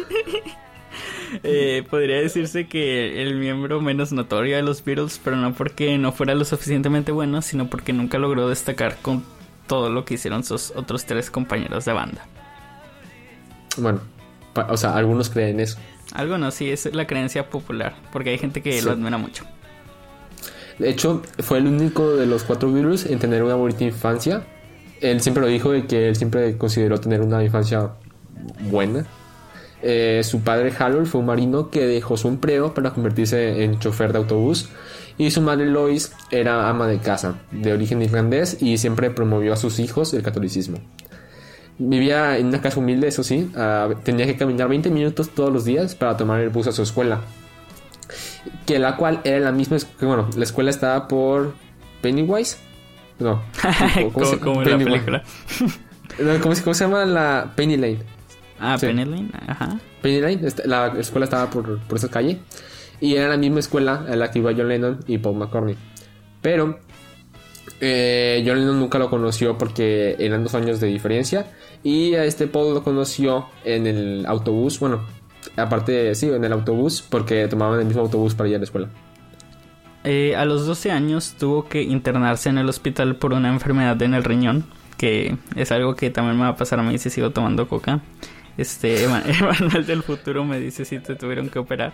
Eh, 1.43 1.83
podría 1.89 2.17
decirse 2.17 2.67
que 2.67 3.21
el 3.21 3.35
miembro 3.35 3.81
menos 3.81 4.11
notorio 4.11 4.57
de 4.57 4.63
los 4.63 4.83
Beatles, 4.83 5.19
pero 5.23 5.37
no 5.37 5.53
porque 5.53 5.97
no 5.97 6.11
fuera 6.11 6.35
lo 6.35 6.45
suficientemente 6.45 7.11
bueno, 7.11 7.41
sino 7.41 7.67
porque 7.67 7.93
nunca 7.93 8.19
logró 8.19 8.49
destacar 8.49 8.97
con 9.01 9.23
todo 9.65 9.89
lo 9.89 10.05
que 10.05 10.15
hicieron 10.15 10.43
sus 10.43 10.71
otros 10.75 11.05
tres 11.05 11.31
compañeros 11.31 11.85
de 11.85 11.93
banda. 11.93 12.25
Bueno, 13.77 14.01
o 14.69 14.77
sea, 14.77 14.95
algunos 14.95 15.29
creen 15.29 15.59
eso. 15.59 15.77
Algunos 16.13 16.53
sí, 16.53 16.69
es 16.69 16.93
la 16.93 17.07
creencia 17.07 17.49
popular, 17.49 17.95
porque 18.11 18.31
hay 18.31 18.37
gente 18.37 18.61
que 18.61 18.81
lo 18.81 18.91
admira 18.91 19.17
mucho. 19.17 19.45
De 20.77 20.89
hecho, 20.89 21.21
fue 21.39 21.59
el 21.59 21.67
único 21.67 22.15
de 22.15 22.25
los 22.25 22.43
cuatro 22.43 22.71
Beatles 22.71 23.05
en 23.05 23.19
tener 23.19 23.43
una 23.43 23.55
bonita 23.55 23.83
infancia. 23.83 24.43
Él 24.99 25.21
siempre 25.21 25.41
lo 25.41 25.47
dijo 25.47 25.71
de 25.71 25.85
que 25.85 26.09
él 26.09 26.15
siempre 26.15 26.57
consideró 26.57 26.99
tener 26.99 27.21
una 27.21 27.43
infancia 27.43 27.91
buena 28.69 29.05
eh, 29.83 30.21
su 30.23 30.41
padre 30.41 30.71
Harold 30.77 31.07
fue 31.07 31.21
un 31.21 31.27
marino 31.27 31.71
que 31.71 31.85
dejó 31.85 32.15
su 32.15 32.27
empleo 32.27 32.73
para 32.73 32.91
convertirse 32.91 33.63
en 33.63 33.79
chofer 33.79 34.11
de 34.11 34.19
autobús 34.19 34.69
y 35.17 35.31
su 35.31 35.41
madre 35.41 35.65
Lois 35.65 36.13
era 36.29 36.69
ama 36.69 36.87
de 36.87 36.99
casa, 36.99 37.39
de 37.51 37.73
origen 37.73 38.01
irlandés 38.01 38.61
y 38.61 38.77
siempre 38.77 39.09
promovió 39.09 39.53
a 39.53 39.57
sus 39.57 39.79
hijos 39.79 40.13
el 40.13 40.21
catolicismo. 40.21 40.77
Vivía 41.77 42.37
en 42.37 42.47
una 42.47 42.61
casa 42.61 42.79
humilde, 42.79 43.07
eso 43.07 43.23
sí, 43.23 43.49
ah, 43.55 43.89
tenía 44.03 44.25
que 44.25 44.37
caminar 44.37 44.69
20 44.69 44.89
minutos 44.91 45.29
todos 45.29 45.51
los 45.51 45.65
días 45.65 45.95
para 45.95 46.15
tomar 46.15 46.41
el 46.41 46.49
bus 46.49 46.67
a 46.67 46.71
su 46.71 46.83
escuela, 46.83 47.21
que 48.65 48.77
la 48.77 48.97
cual 48.97 49.21
era 49.23 49.39
la 49.39 49.51
misma, 49.51 49.77
bueno, 49.99 50.29
la 50.35 50.43
escuela 50.43 50.69
estaba 50.69 51.07
por 51.07 51.55
Pennywise, 52.01 52.57
no, 53.19 53.41
como, 54.13 54.61
en 54.61 54.69
la 54.69 54.77
película. 54.77 55.23
¿Cómo, 56.41 56.55
se 56.55 56.83
llama 56.83 57.05
la 57.05 57.53
Penny 57.55 57.77
Lane? 57.77 57.99
Ah, 58.59 58.77
Penny 58.79 59.05
Lane, 59.05 59.31
ajá. 59.47 59.79
Penny 60.01 60.19
Lane, 60.21 60.41
la 60.65 60.87
escuela 60.99 61.23
estaba 61.25 61.49
por, 61.49 61.79
por 61.79 61.97
esa 61.97 62.09
calle. 62.09 62.39
Y 62.99 63.15
era 63.15 63.29
la 63.29 63.37
misma 63.37 63.59
escuela 63.59 64.05
en 64.07 64.19
la 64.19 64.29
que 64.29 64.39
iba 64.39 64.51
John 64.55 64.67
Lennon 64.67 64.99
y 65.07 65.17
Paul 65.17 65.37
McCartney. 65.37 65.75
Pero 66.41 66.79
eh, 67.79 68.43
John 68.45 68.63
nunca 68.79 68.99
lo 68.99 69.09
conoció 69.09 69.57
porque 69.57 70.15
eran 70.19 70.43
dos 70.43 70.55
años 70.55 70.79
de 70.79 70.87
diferencia. 70.87 71.47
Y 71.83 72.13
a 72.13 72.25
este 72.25 72.47
Paul 72.47 72.73
lo 72.73 72.83
conoció 72.83 73.47
en 73.63 73.87
el 73.87 74.25
autobús. 74.27 74.79
Bueno, 74.79 75.05
aparte, 75.55 76.13
sí, 76.15 76.29
en 76.29 76.43
el 76.43 76.53
autobús 76.53 77.01
porque 77.01 77.47
tomaban 77.47 77.79
el 77.79 77.85
mismo 77.85 78.01
autobús 78.01 78.35
para 78.35 78.49
ir 78.49 78.55
a 78.55 78.59
la 78.59 78.65
escuela. 78.65 78.89
Eh, 80.03 80.35
a 80.35 80.45
los 80.45 80.65
12 80.65 80.91
años 80.91 81.35
tuvo 81.37 81.67
que 81.67 81.81
internarse 81.83 82.49
en 82.49 82.57
el 82.57 82.69
hospital 82.69 83.15
por 83.15 83.33
una 83.33 83.49
enfermedad 83.49 84.01
en 84.01 84.13
el 84.13 84.23
riñón. 84.23 84.65
Que 84.97 85.35
es 85.55 85.71
algo 85.71 85.95
que 85.95 86.11
también 86.11 86.37
me 86.37 86.43
va 86.43 86.49
a 86.49 86.55
pasar 86.55 86.79
a 86.79 86.83
mí 86.83 86.97
si 86.99 87.09
sigo 87.09 87.31
tomando 87.31 87.67
coca. 87.67 88.01
Este, 88.57 89.03
Emanuel 89.05 89.85
del 89.87 90.03
futuro 90.03 90.43
me 90.43 90.59
dice 90.59 90.85
si 90.85 90.99
te 90.99 91.15
tuvieron 91.15 91.49
que 91.49 91.57
operar. 91.57 91.93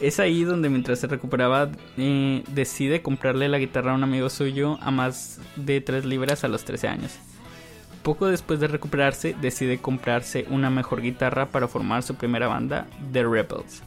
Es 0.00 0.18
ahí 0.18 0.44
donde 0.44 0.70
mientras 0.70 0.98
se 0.98 1.06
recuperaba 1.06 1.70
eh, 1.98 2.42
decide 2.48 3.02
comprarle 3.02 3.48
la 3.48 3.58
guitarra 3.58 3.92
a 3.92 3.94
un 3.94 4.02
amigo 4.02 4.30
suyo 4.30 4.78
a 4.80 4.90
más 4.90 5.40
de 5.56 5.82
3 5.82 6.06
libras 6.06 6.42
a 6.42 6.48
los 6.48 6.64
13 6.64 6.88
años. 6.88 7.18
Poco 8.02 8.26
después 8.26 8.60
de 8.60 8.66
recuperarse 8.66 9.36
decide 9.42 9.78
comprarse 9.78 10.46
una 10.48 10.70
mejor 10.70 11.02
guitarra 11.02 11.46
para 11.46 11.68
formar 11.68 12.02
su 12.02 12.14
primera 12.14 12.48
banda, 12.48 12.86
The 13.12 13.24
Rebels. 13.24 13.82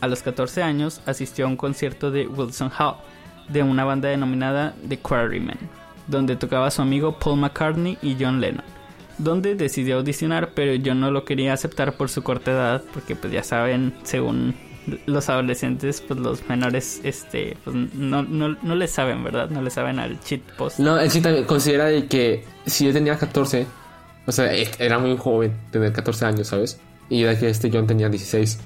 A 0.00 0.08
los 0.08 0.22
14 0.22 0.62
años 0.62 1.02
asistió 1.04 1.44
a 1.44 1.48
un 1.48 1.56
concierto 1.56 2.10
de 2.10 2.26
Wilson 2.26 2.70
Hall, 2.78 2.96
de 3.48 3.62
una 3.62 3.84
banda 3.84 4.08
denominada 4.08 4.74
The 4.88 4.98
Quarrymen, 4.98 5.58
donde 6.06 6.36
tocaba 6.36 6.70
su 6.70 6.80
amigo 6.80 7.18
Paul 7.18 7.40
McCartney 7.40 7.98
y 8.00 8.16
John 8.18 8.40
Lennon 8.40 8.76
donde 9.18 9.54
decidió 9.54 9.96
audicionar, 9.96 10.50
pero 10.54 10.74
yo 10.74 10.94
no 10.94 11.10
lo 11.10 11.24
quería 11.24 11.52
aceptar 11.52 11.94
por 11.94 12.08
su 12.08 12.22
corta 12.22 12.50
edad, 12.50 12.82
porque 12.92 13.16
pues 13.16 13.32
ya 13.32 13.42
saben, 13.42 13.94
según 14.02 14.54
los 15.06 15.28
adolescentes, 15.28 16.00
pues 16.00 16.18
los 16.20 16.48
menores, 16.48 17.00
este, 17.04 17.56
pues 17.64 17.74
no, 17.74 18.22
no, 18.22 18.56
no 18.62 18.74
le 18.74 18.88
saben, 18.88 19.22
¿verdad? 19.24 19.50
No 19.50 19.62
le 19.62 19.70
saben 19.70 19.98
al 19.98 20.20
cheat 20.20 20.40
post. 20.56 20.78
No, 20.78 20.98
él 20.98 21.10
sí 21.10 21.20
también 21.20 21.44
considera 21.44 21.86
de 21.86 22.06
que 22.06 22.44
si 22.66 22.86
él 22.86 22.92
tenía 22.92 23.16
14, 23.18 23.66
o 24.26 24.32
sea, 24.32 24.54
e, 24.54 24.68
era 24.78 24.98
muy 24.98 25.16
joven 25.16 25.56
tener 25.70 25.92
14 25.92 26.24
años, 26.26 26.48
¿sabes? 26.48 26.78
Y 27.08 27.22
de 27.22 27.38
que 27.38 27.48
este 27.48 27.70
John 27.72 27.86
tenía 27.86 28.08
16. 28.08 28.58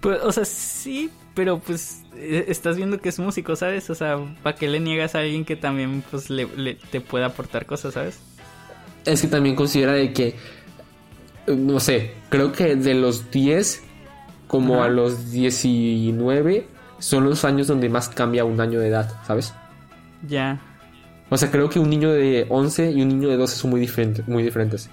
Pues, 0.00 0.20
o 0.22 0.32
sea, 0.32 0.44
sí, 0.44 1.10
pero 1.34 1.58
pues 1.58 2.02
e, 2.16 2.44
estás 2.48 2.76
viendo 2.76 3.00
que 3.00 3.08
es 3.08 3.18
músico, 3.18 3.56
¿sabes? 3.56 3.90
O 3.90 3.94
sea, 3.94 4.18
¿para 4.42 4.56
qué 4.56 4.68
le 4.68 4.80
niegas 4.80 5.14
a 5.14 5.20
alguien 5.20 5.44
que 5.44 5.56
también 5.56 6.04
pues 6.10 6.30
le, 6.30 6.46
le 6.56 6.74
te 6.74 7.00
pueda 7.00 7.26
aportar 7.26 7.66
cosas, 7.66 7.94
¿sabes? 7.94 8.20
es 9.12 9.22
que 9.22 9.28
también 9.28 9.56
considera 9.56 9.92
de 9.92 10.12
que, 10.12 10.34
no 11.46 11.80
sé, 11.80 12.12
creo 12.28 12.52
que 12.52 12.76
de 12.76 12.94
los 12.94 13.30
10 13.30 13.82
como 14.48 14.82
a 14.82 14.88
los 14.88 15.30
19 15.30 16.66
son 16.98 17.24
los 17.24 17.44
años 17.44 17.68
donde 17.68 17.88
más 17.88 18.08
cambia 18.08 18.44
un 18.44 18.60
año 18.60 18.80
de 18.80 18.88
edad, 18.88 19.12
¿sabes? 19.24 19.54
Ya. 20.26 20.60
O 21.30 21.36
sea, 21.36 21.50
creo 21.50 21.68
que 21.68 21.78
un 21.78 21.90
niño 21.90 22.10
de 22.10 22.46
11 22.48 22.90
y 22.90 23.02
un 23.02 23.08
niño 23.08 23.28
de 23.28 23.36
12 23.36 23.56
son 23.56 23.70
muy 23.70 23.80
diferentes, 23.80 24.26
muy 24.26 24.42
diferentes. 24.42 24.90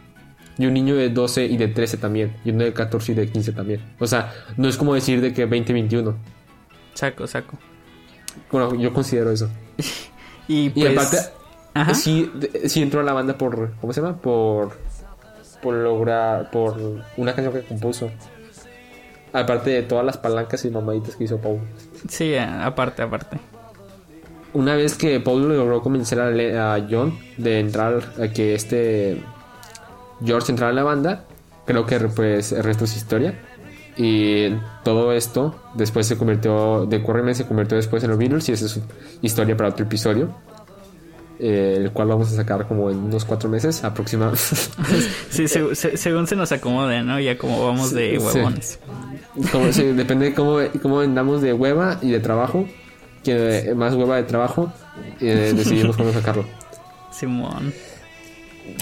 Y 0.58 0.66
un 0.66 0.74
niño 0.74 0.96
de 0.96 1.10
12 1.10 1.46
y 1.46 1.58
de 1.58 1.68
13 1.68 1.98
también. 1.98 2.36
Y 2.46 2.52
uno 2.52 2.64
de 2.64 2.74
14 2.74 3.12
y 3.12 3.16
de 3.16 3.30
15 3.30 3.52
también. 3.54 3.82
O 4.00 4.08
sea, 4.08 4.34
no 4.58 4.68
es 4.68 4.78
como 4.78 4.94
decir 4.94 5.20
de 5.22 5.34
que 5.34 5.46
20 5.46 5.72
y 5.72 5.74
21. 5.74 6.16
Saco, 6.94 7.28
saco. 7.28 7.58
Bueno, 8.52 8.76
yo 8.76 8.94
considero 8.94 9.32
eso. 9.32 9.50
Y 10.48 10.66
Y 10.66 10.70
pues... 10.70 10.92
aparte, 10.92 11.18
Ajá. 11.74 11.96
sí, 11.96 12.32
sí 12.66 12.84
entró 12.84 13.00
a 13.00 13.04
la 13.04 13.14
banda 13.14 13.36
por. 13.36 13.74
¿Cómo 13.82 13.92
se 13.92 14.00
llama? 14.00 14.22
Por. 14.22 14.78
Por 15.64 15.74
lograr. 15.74 16.52
Por 16.52 17.02
una 17.18 17.34
canción 17.34 17.52
que 17.52 17.68
compuso. 17.68 18.12
Aparte 19.36 19.70
de 19.70 19.84
todas 19.84 20.06
las 20.06 20.18
palancas 20.18 20.64
y 20.64 20.70
mamaditas 20.70 21.16
que 21.18 21.26
hizo 21.26 21.38
Paul. 21.40 21.60
Sí, 22.08 22.34
eh, 22.34 22.40
aparte, 22.40 23.02
aparte. 23.02 23.38
Una 24.54 24.76
vez 24.76 24.96
que 24.96 25.20
Paul 25.20 25.50
logró 25.50 25.82
convencer 25.82 26.20
a, 26.22 26.30
Le- 26.30 26.58
a 26.58 26.88
John 26.90 27.18
de 27.38 27.60
entrar. 27.60 28.02
A 28.22 28.30
que 28.30 28.56
este. 28.56 29.22
George 30.24 30.52
entrara 30.52 30.72
a 30.72 30.76
la 30.76 30.84
banda. 30.84 31.26
Creo 31.66 31.86
que 31.86 32.00
pues 32.00 32.54
el 32.54 32.64
resto 32.64 32.86
es 32.86 32.96
historia. 32.96 33.38
Y 33.98 34.50
todo 34.84 35.12
esto 35.12 35.56
después 35.74 36.08
se 36.08 36.18
convirtió. 36.18 36.86
De 36.86 37.02
Quarrymen 37.04 37.36
se 37.36 37.46
convirtió 37.46 37.76
después 37.76 38.04
en 38.06 38.12
los 38.12 38.18
Beatles. 38.20 38.48
Y 38.48 38.54
esa 38.54 38.66
es 38.68 38.80
historia 39.22 39.58
para 39.58 39.70
otro 39.72 39.86
episodio. 39.86 40.30
Eh, 41.40 41.76
el 41.78 41.92
cual 41.92 42.08
vamos 42.10 42.32
a 42.32 42.36
sacar 42.36 42.68
como 42.68 42.90
en 42.90 42.98
unos 42.98 43.26
cuatro 43.26 43.50
meses 43.50 43.84
aproximadamente. 43.84 44.44
Sí, 45.30 45.44
seg- 45.44 45.76
se- 45.76 45.98
según 45.98 46.28
se 46.28 46.36
nos 46.36 46.52
acomode, 46.52 47.02
¿no? 47.04 47.20
Ya 47.20 47.38
como 47.38 47.66
vamos 47.66 47.92
de 47.92 48.12
Sí. 48.12 48.18
huevones. 48.18 48.80
Como- 49.52 49.72
sí, 49.74 49.84
depende 49.94 50.26
de 50.28 50.34
cómo, 50.34 50.60
cómo 50.82 51.00
andamos 51.02 51.42
de 51.42 51.54
hueva 51.54 52.00
y 52.02 52.12
de 52.12 52.20
trabajo. 52.20 52.66
Que 53.24 53.74
más 53.76 53.96
hueva 53.96 54.18
de 54.18 54.24
trabajo, 54.24 54.72
eh, 55.20 55.52
decidimos 55.56 55.96
cuándo 55.96 56.14
sacarlo. 56.14 56.46
Simón. 57.12 57.74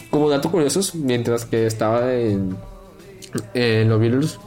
Como 0.10 0.29
dato 0.29 0.51
curiosos, 0.51 0.95
mientras 0.95 1.45
que 1.45 1.65
estaba 1.65 2.13
en, 2.13 2.55
en 3.53 3.89
los 3.89 4.00
Beatles, 4.01 4.39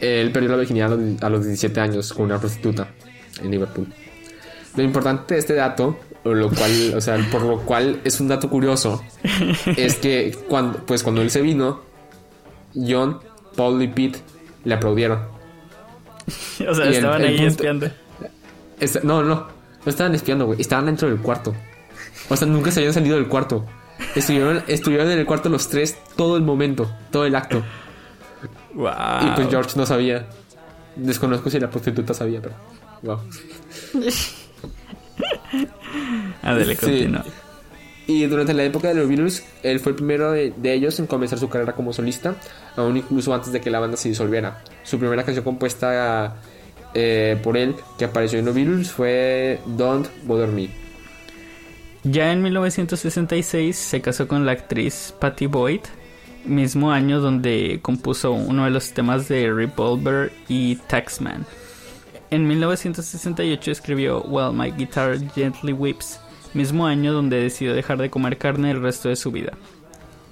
él 0.00 0.32
perdió 0.32 0.50
la 0.50 0.56
virginidad 0.56 0.92
a 0.92 0.96
los, 0.96 1.22
a 1.22 1.28
los 1.28 1.44
17 1.44 1.80
años 1.80 2.12
con 2.14 2.24
una 2.26 2.38
prostituta 2.38 2.88
en 3.42 3.50
Liverpool. 3.50 3.86
Lo 4.74 4.82
importante 4.82 5.34
de 5.34 5.40
este 5.40 5.54
dato, 5.54 5.98
lo 6.24 6.48
cual, 6.50 6.94
o 6.96 7.00
sea, 7.00 7.18
por 7.30 7.42
lo 7.42 7.58
cual 7.60 8.00
es 8.04 8.20
un 8.20 8.28
dato 8.28 8.48
curioso, 8.48 9.02
es 9.76 9.96
que 9.96 10.36
cuando, 10.48 10.78
pues 10.86 11.02
cuando 11.02 11.20
él 11.22 11.30
se 11.30 11.40
vino, 11.42 11.80
John, 12.74 13.18
Paul 13.56 13.82
y 13.82 13.88
Pete 13.88 14.20
le 14.64 14.74
aplaudieron. 14.74 15.20
O 16.68 16.74
sea, 16.74 16.84
Y 16.84 16.88
el- 16.88 16.94
estaban 16.94 17.20
el 17.22 17.28
ahí 17.28 17.36
punto- 17.38 17.50
espiando. 17.50 17.90
Esta- 18.78 19.00
no, 19.02 19.22
no, 19.22 19.34
no 19.84 19.90
estaban 19.90 20.14
espiando, 20.14 20.46
güey. 20.46 20.60
Estaban 20.60 20.86
dentro 20.86 21.08
del 21.08 21.18
cuarto. 21.18 21.54
O 22.28 22.36
sea, 22.36 22.46
nunca 22.46 22.70
se 22.70 22.80
habían 22.80 22.94
salido 22.94 23.16
del 23.16 23.26
cuarto. 23.26 23.64
Estuvieron, 24.14 24.62
estuvieron 24.68 25.10
en 25.10 25.18
el 25.18 25.26
cuarto 25.26 25.48
los 25.48 25.68
tres 25.68 25.96
todo 26.16 26.36
el 26.36 26.42
momento, 26.42 26.90
todo 27.10 27.26
el 27.26 27.34
acto. 27.34 27.62
Wow. 28.74 28.90
Y 29.26 29.30
pues 29.34 29.48
George 29.48 29.70
no 29.76 29.86
sabía. 29.86 30.26
Desconozco 30.96 31.50
si 31.50 31.58
la 31.60 31.68
prostituta 31.70 32.14
sabía, 32.14 32.40
pero. 32.40 32.54
Wow. 33.02 33.18
Adele, 36.42 36.74
Sí. 36.76 36.80
continúa. 36.86 37.24
Y 38.06 38.26
durante 38.26 38.52
la 38.52 38.64
época 38.64 38.88
de 38.88 38.94
los 38.94 39.08
Beatles, 39.08 39.44
él 39.62 39.78
fue 39.78 39.90
el 39.92 39.96
primero 39.96 40.32
de, 40.32 40.52
de 40.56 40.74
ellos 40.74 40.98
en 40.98 41.06
comenzar 41.06 41.38
su 41.38 41.48
carrera 41.48 41.74
como 41.74 41.92
solista, 41.92 42.34
aún 42.76 42.96
incluso 42.96 43.32
antes 43.32 43.52
de 43.52 43.60
que 43.60 43.70
la 43.70 43.78
banda 43.78 43.96
se 43.96 44.08
disolviera. 44.08 44.62
Su 44.82 44.98
primera 44.98 45.22
canción 45.24 45.44
compuesta 45.44 46.34
eh, 46.94 47.38
por 47.42 47.56
él, 47.56 47.76
que 47.98 48.04
apareció 48.04 48.40
en 48.40 48.44
los 48.46 48.54
Beatles, 48.54 48.90
fue 48.90 49.60
Don't 49.66 50.08
Bother 50.24 50.48
Me. 50.48 50.68
Ya 52.02 52.32
en 52.32 52.42
1966 52.42 53.76
se 53.76 54.00
casó 54.00 54.26
con 54.26 54.44
la 54.44 54.52
actriz 54.52 55.14
Patty 55.20 55.46
Boyd, 55.46 55.80
mismo 56.44 56.90
año 56.90 57.20
donde 57.20 57.78
compuso 57.82 58.32
uno 58.32 58.64
de 58.64 58.70
los 58.70 58.92
temas 58.92 59.28
de 59.28 59.52
Revolver 59.52 60.32
y 60.48 60.74
Taxman. 60.74 61.46
En 62.32 62.48
1968 62.48 63.70
escribió 63.70 64.22
Well 64.22 64.54
My 64.54 64.70
Guitar 64.70 65.18
Gently 65.34 65.74
Weeps, 65.74 66.18
mismo 66.54 66.86
año 66.86 67.12
donde 67.12 67.38
decidió 67.38 67.74
dejar 67.74 67.98
de 67.98 68.08
comer 68.08 68.38
carne 68.38 68.70
el 68.70 68.80
resto 68.80 69.10
de 69.10 69.16
su 69.16 69.30
vida. 69.30 69.52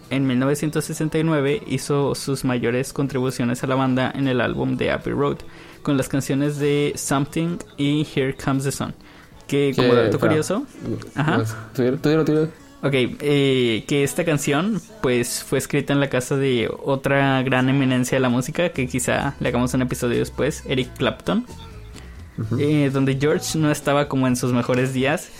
En 0.09 0.26
1969 0.26 1.62
hizo 1.66 2.14
sus 2.14 2.42
mayores 2.42 2.95
contribuciones 2.95 3.62
a 3.62 3.66
la 3.66 3.75
banda 3.75 4.11
en 4.14 4.28
el 4.28 4.40
álbum 4.40 4.78
de 4.78 4.90
Abbey 4.90 5.12
Road, 5.12 5.37
con 5.83 5.99
las 5.99 6.09
canciones 6.09 6.59
de 6.59 6.95
Something 6.97 7.59
y 7.76 8.09
Here 8.14 8.35
Comes 8.35 8.64
the 8.64 8.73
Sun. 8.73 8.95
Que 9.47 9.75
como 9.76 9.92
dato 9.92 10.19
curioso, 10.19 10.64
Ajá. 11.14 11.45
¿Tú 11.75 11.83
dilo, 11.83 11.99
tú 11.99 12.09
dilo, 12.09 12.25
tú 12.25 12.33
dilo. 12.33 12.49
Ok, 12.83 12.95
eh, 12.95 13.85
que 13.87 14.04
esta 14.04 14.25
canción 14.25 14.80
pues 15.02 15.45
fue 15.45 15.59
escrita 15.59 15.92
en 15.92 16.00
la 16.00 16.09
casa 16.09 16.38
de 16.38 16.71
otra 16.83 17.42
gran 17.42 17.69
eminencia 17.69 18.16
de 18.16 18.21
la 18.21 18.30
música 18.30 18.71
que 18.71 18.88
quizá 18.88 19.35
le 19.38 19.50
hagamos 19.50 19.75
un 19.75 19.83
episodio 19.83 20.19
después, 20.19 20.64
Eric 20.66 20.97
Clapton, 20.97 21.45
eh, 22.59 22.91
donde 22.93 23.17
George 23.21 23.59
no 23.59 23.71
estaba 23.71 24.09
como 24.09 24.27
en 24.27 24.37
sus 24.37 24.53
mejores 24.53 24.93
días 24.93 25.31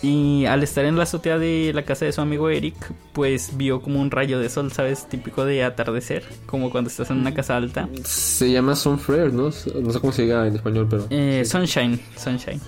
y 0.00 0.46
al 0.46 0.62
estar 0.62 0.84
en 0.84 0.96
la 0.96 1.02
azotea 1.02 1.38
de 1.38 1.72
la 1.74 1.82
casa 1.84 2.04
de 2.04 2.12
su 2.12 2.20
amigo 2.20 2.48
Eric 2.50 2.76
pues 3.12 3.56
vio 3.56 3.80
como 3.80 4.00
un 4.00 4.10
rayo 4.10 4.38
de 4.38 4.48
sol, 4.48 4.70
¿sabes? 4.72 5.08
Típico 5.08 5.44
de 5.44 5.64
atardecer, 5.64 6.22
como 6.46 6.70
cuando 6.70 6.88
estás 6.88 7.10
en 7.10 7.18
una 7.18 7.34
casa 7.34 7.56
alta. 7.56 7.88
Se 8.04 8.50
llama 8.50 8.76
Sunflare, 8.76 9.32
¿no? 9.32 9.44
No 9.44 9.50
sé 9.52 10.00
cómo 10.00 10.12
se 10.12 10.22
diga 10.22 10.46
en 10.46 10.54
español, 10.54 10.86
pero. 10.88 11.06
Eh, 11.10 11.44
Sunshine, 11.44 12.00
Sunshine. 12.16 12.60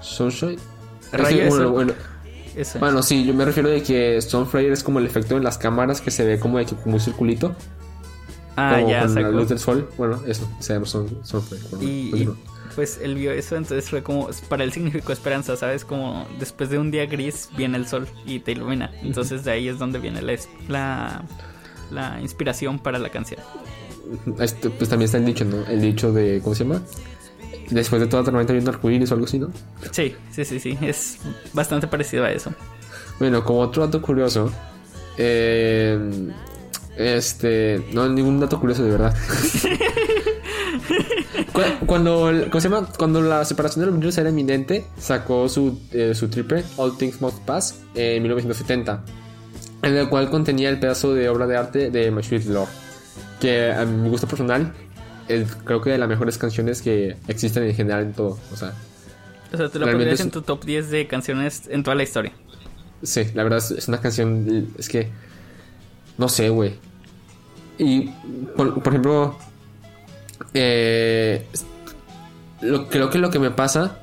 Sunshine. 0.00 0.58
Rayo 1.10 1.44
de 1.44 1.48
bueno, 1.48 1.64
sol. 1.64 1.72
bueno, 1.72 1.92
Eso. 2.54 2.78
bueno, 2.78 3.02
sí, 3.02 3.24
yo 3.24 3.34
me 3.34 3.44
refiero 3.44 3.70
de 3.70 3.82
que 3.82 4.20
Sunflare 4.22 4.72
es 4.72 4.84
como 4.84 5.00
el 5.00 5.06
efecto 5.06 5.36
en 5.36 5.42
las 5.42 5.58
cámaras 5.58 6.00
que 6.00 6.10
se 6.10 6.24
ve 6.24 6.38
como 6.38 6.58
de 6.58 6.66
que 6.66 6.76
como 6.76 6.94
un 6.94 7.00
circulito. 7.00 7.56
Ah, 8.58 8.76
como 8.76 8.90
ya, 8.90 9.02
con 9.06 9.14
la 9.14 9.30
luz 9.30 9.48
del 9.48 9.58
sol. 9.58 9.88
Bueno, 9.96 10.20
eso, 10.26 10.48
se 10.58 10.74
Sunflare. 10.84 11.62
Bueno, 11.70 11.82
Y, 11.82 12.22
y, 12.22 12.28
pues 12.74 13.00
él 13.02 13.16
vio 13.16 13.32
eso, 13.32 13.56
entonces 13.56 13.90
fue 13.90 14.02
como, 14.02 14.28
para 14.48 14.62
él 14.62 14.72
significó 14.72 15.12
esperanza, 15.12 15.56
¿sabes? 15.56 15.84
Como 15.84 16.26
después 16.38 16.70
de 16.70 16.78
un 16.78 16.90
día 16.90 17.06
gris 17.06 17.48
viene 17.56 17.76
el 17.76 17.88
sol 17.88 18.06
y 18.24 18.38
te 18.40 18.52
ilumina. 18.52 18.92
Entonces 19.02 19.44
de 19.44 19.50
ahí 19.50 19.68
es 19.68 19.78
donde 19.78 19.98
viene 19.98 20.22
la, 20.22 20.36
la, 20.68 21.24
la 21.90 22.20
inspiración 22.20 22.78
para 22.78 22.98
la 22.98 23.08
canción. 23.08 23.40
Este, 24.38 24.70
pues 24.70 24.88
también 24.88 25.06
está 25.06 25.18
el 25.18 25.26
dicho, 25.26 25.44
¿no? 25.44 25.66
El 25.66 25.80
dicho 25.80 26.12
de, 26.12 26.40
¿cómo 26.42 26.54
se 26.54 26.64
llama? 26.64 26.80
Después 27.70 28.00
de 28.00 28.06
toda 28.06 28.24
tormenta 28.24 28.52
viene 28.52 28.68
arcoíris 28.68 29.10
o 29.10 29.14
algo 29.14 29.26
así, 29.26 29.38
¿no? 29.38 29.50
Sí, 29.90 30.14
sí, 30.30 30.44
sí, 30.44 30.60
sí, 30.60 30.78
es 30.80 31.18
bastante 31.52 31.86
parecido 31.86 32.24
a 32.24 32.30
eso. 32.30 32.52
Bueno, 33.18 33.44
como 33.44 33.60
otro 33.60 33.84
dato 33.84 34.00
curioso, 34.00 34.52
eh, 35.16 35.98
este, 36.98 37.82
no 37.92 38.08
ningún 38.08 38.40
dato 38.40 38.58
curioso 38.60 38.84
de 38.84 38.90
verdad. 38.90 39.16
Cu- 41.52 41.86
Cuando, 41.86 42.28
el- 42.30 42.50
¿cómo 42.50 42.60
se 42.60 42.68
llama? 42.68 42.88
Cuando 42.98 43.22
la 43.22 43.44
separación 43.44 43.80
de 43.80 43.86
los 43.86 43.94
Beatles 43.96 44.18
era 44.18 44.30
inminente, 44.30 44.86
sacó 44.98 45.48
su, 45.48 45.80
eh, 45.92 46.14
su 46.14 46.28
triple 46.28 46.64
All 46.76 46.96
Things 46.96 47.20
Must 47.20 47.38
Pass 47.40 47.80
en 47.94 48.22
1970, 48.22 49.04
en 49.82 49.96
el 49.96 50.08
cual 50.08 50.30
contenía 50.30 50.68
el 50.68 50.78
pedazo 50.80 51.14
de 51.14 51.28
obra 51.28 51.46
de 51.46 51.56
arte 51.56 51.90
de 51.90 52.10
My 52.10 52.22
Sweet 52.22 52.46
Lord, 52.46 52.68
que 53.40 53.70
a 53.72 53.84
mi 53.84 54.08
gusto 54.08 54.26
personal 54.26 54.72
es, 55.28 55.54
creo 55.64 55.80
que 55.80 55.90
de 55.90 55.98
las 55.98 56.08
mejores 56.08 56.38
canciones 56.38 56.82
que 56.82 57.16
existen 57.28 57.64
en 57.64 57.74
general 57.74 58.02
en 58.02 58.12
todo. 58.12 58.38
O 58.52 58.56
sea, 58.56 58.72
O 59.52 59.56
sea, 59.56 59.68
tú 59.68 59.78
la 59.78 59.86
pondrías 59.90 60.20
en 60.20 60.30
tu 60.30 60.42
top 60.42 60.64
10 60.64 60.90
de 60.90 61.06
canciones 61.06 61.62
en 61.68 61.82
toda 61.82 61.94
la 61.94 62.02
historia. 62.02 62.32
Sí, 63.02 63.22
la 63.34 63.44
verdad 63.44 63.58
es, 63.58 63.70
es 63.70 63.88
una 63.88 64.00
canción. 64.00 64.68
Es 64.76 64.88
que. 64.88 65.08
No 66.16 66.28
sé, 66.28 66.48
güey. 66.48 66.74
Y, 67.78 68.10
por, 68.56 68.82
por 68.82 68.92
ejemplo. 68.92 69.36
eh, 70.54 71.46
lo, 72.60 72.88
creo 72.88 73.08
que 73.10 73.18
lo 73.18 73.30
que 73.30 73.38
me 73.38 73.50
pasa 73.50 73.98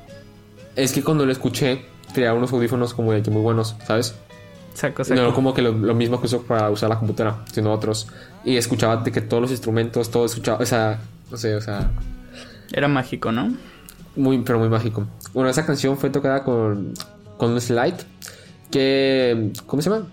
es 0.74 0.92
que 0.92 1.02
cuando 1.02 1.26
lo 1.26 1.32
escuché, 1.32 1.84
traía 2.14 2.32
unos 2.32 2.52
audífonos 2.52 2.94
como 2.94 3.12
de 3.12 3.22
que 3.22 3.30
muy 3.30 3.42
buenos, 3.42 3.76
¿sabes? 3.86 4.14
Saco, 4.74 5.04
saco. 5.04 5.20
No 5.20 5.34
como 5.34 5.54
que 5.54 5.62
lo, 5.62 5.72
lo 5.72 5.94
mismo 5.94 6.20
que 6.20 6.26
uso 6.26 6.42
para 6.42 6.70
usar 6.70 6.88
la 6.88 6.98
computadora, 6.98 7.44
sino 7.52 7.72
otros. 7.72 8.08
Y 8.44 8.56
escuchaba 8.56 8.96
de 8.98 9.10
que 9.12 9.20
todos 9.20 9.40
los 9.42 9.50
instrumentos, 9.50 10.10
todo 10.10 10.26
escuchaba. 10.26 10.58
O 10.58 10.66
sea, 10.66 10.98
no 11.30 11.36
sé, 11.36 11.54
o 11.54 11.60
sea. 11.60 11.90
Era 12.72 12.88
mágico, 12.88 13.32
¿no? 13.32 13.54
Muy, 14.16 14.38
pero 14.42 14.58
muy 14.58 14.68
mágico. 14.68 15.06
Bueno, 15.34 15.50
esa 15.50 15.64
canción 15.66 15.96
fue 15.96 16.10
tocada 16.10 16.42
con, 16.44 16.94
con 17.36 17.52
un 17.52 17.60
slide 17.60 17.96
que... 18.70 19.52
¿Cómo 19.66 19.82
se 19.82 19.90
llama? 19.90 20.06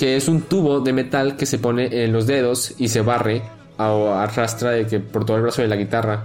Que 0.00 0.16
es 0.16 0.28
un 0.28 0.40
tubo 0.40 0.80
de 0.80 0.94
metal 0.94 1.36
que 1.36 1.44
se 1.44 1.58
pone 1.58 2.04
en 2.04 2.10
los 2.10 2.26
dedos 2.26 2.72
y 2.78 2.88
se 2.88 3.02
barre 3.02 3.42
o 3.76 4.14
arrastra 4.14 4.70
de 4.70 4.86
que 4.86 4.98
por 4.98 5.26
todo 5.26 5.36
el 5.36 5.42
brazo 5.42 5.60
de 5.60 5.68
la 5.68 5.76
guitarra. 5.76 6.24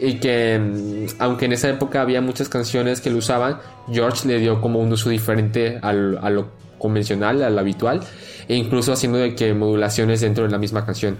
Y 0.00 0.14
que 0.14 0.58
mm, 0.58 1.20
aunque 1.20 1.44
en 1.44 1.52
esa 1.52 1.68
época 1.68 2.02
había 2.02 2.20
muchas 2.20 2.48
canciones 2.48 3.00
que 3.00 3.10
lo 3.10 3.18
usaban, 3.18 3.60
George 3.92 4.26
le 4.26 4.40
dio 4.40 4.60
como 4.60 4.80
un 4.80 4.90
uso 4.90 5.08
diferente 5.08 5.78
a 5.80 5.92
lo 5.92 6.48
convencional, 6.78 7.44
al 7.44 7.56
habitual, 7.56 8.00
e 8.48 8.56
incluso 8.56 8.92
haciendo 8.92 9.18
de 9.18 9.36
que 9.36 9.54
modulaciones 9.54 10.20
dentro 10.20 10.42
de 10.42 10.50
la 10.50 10.58
misma 10.58 10.84
canción. 10.84 11.16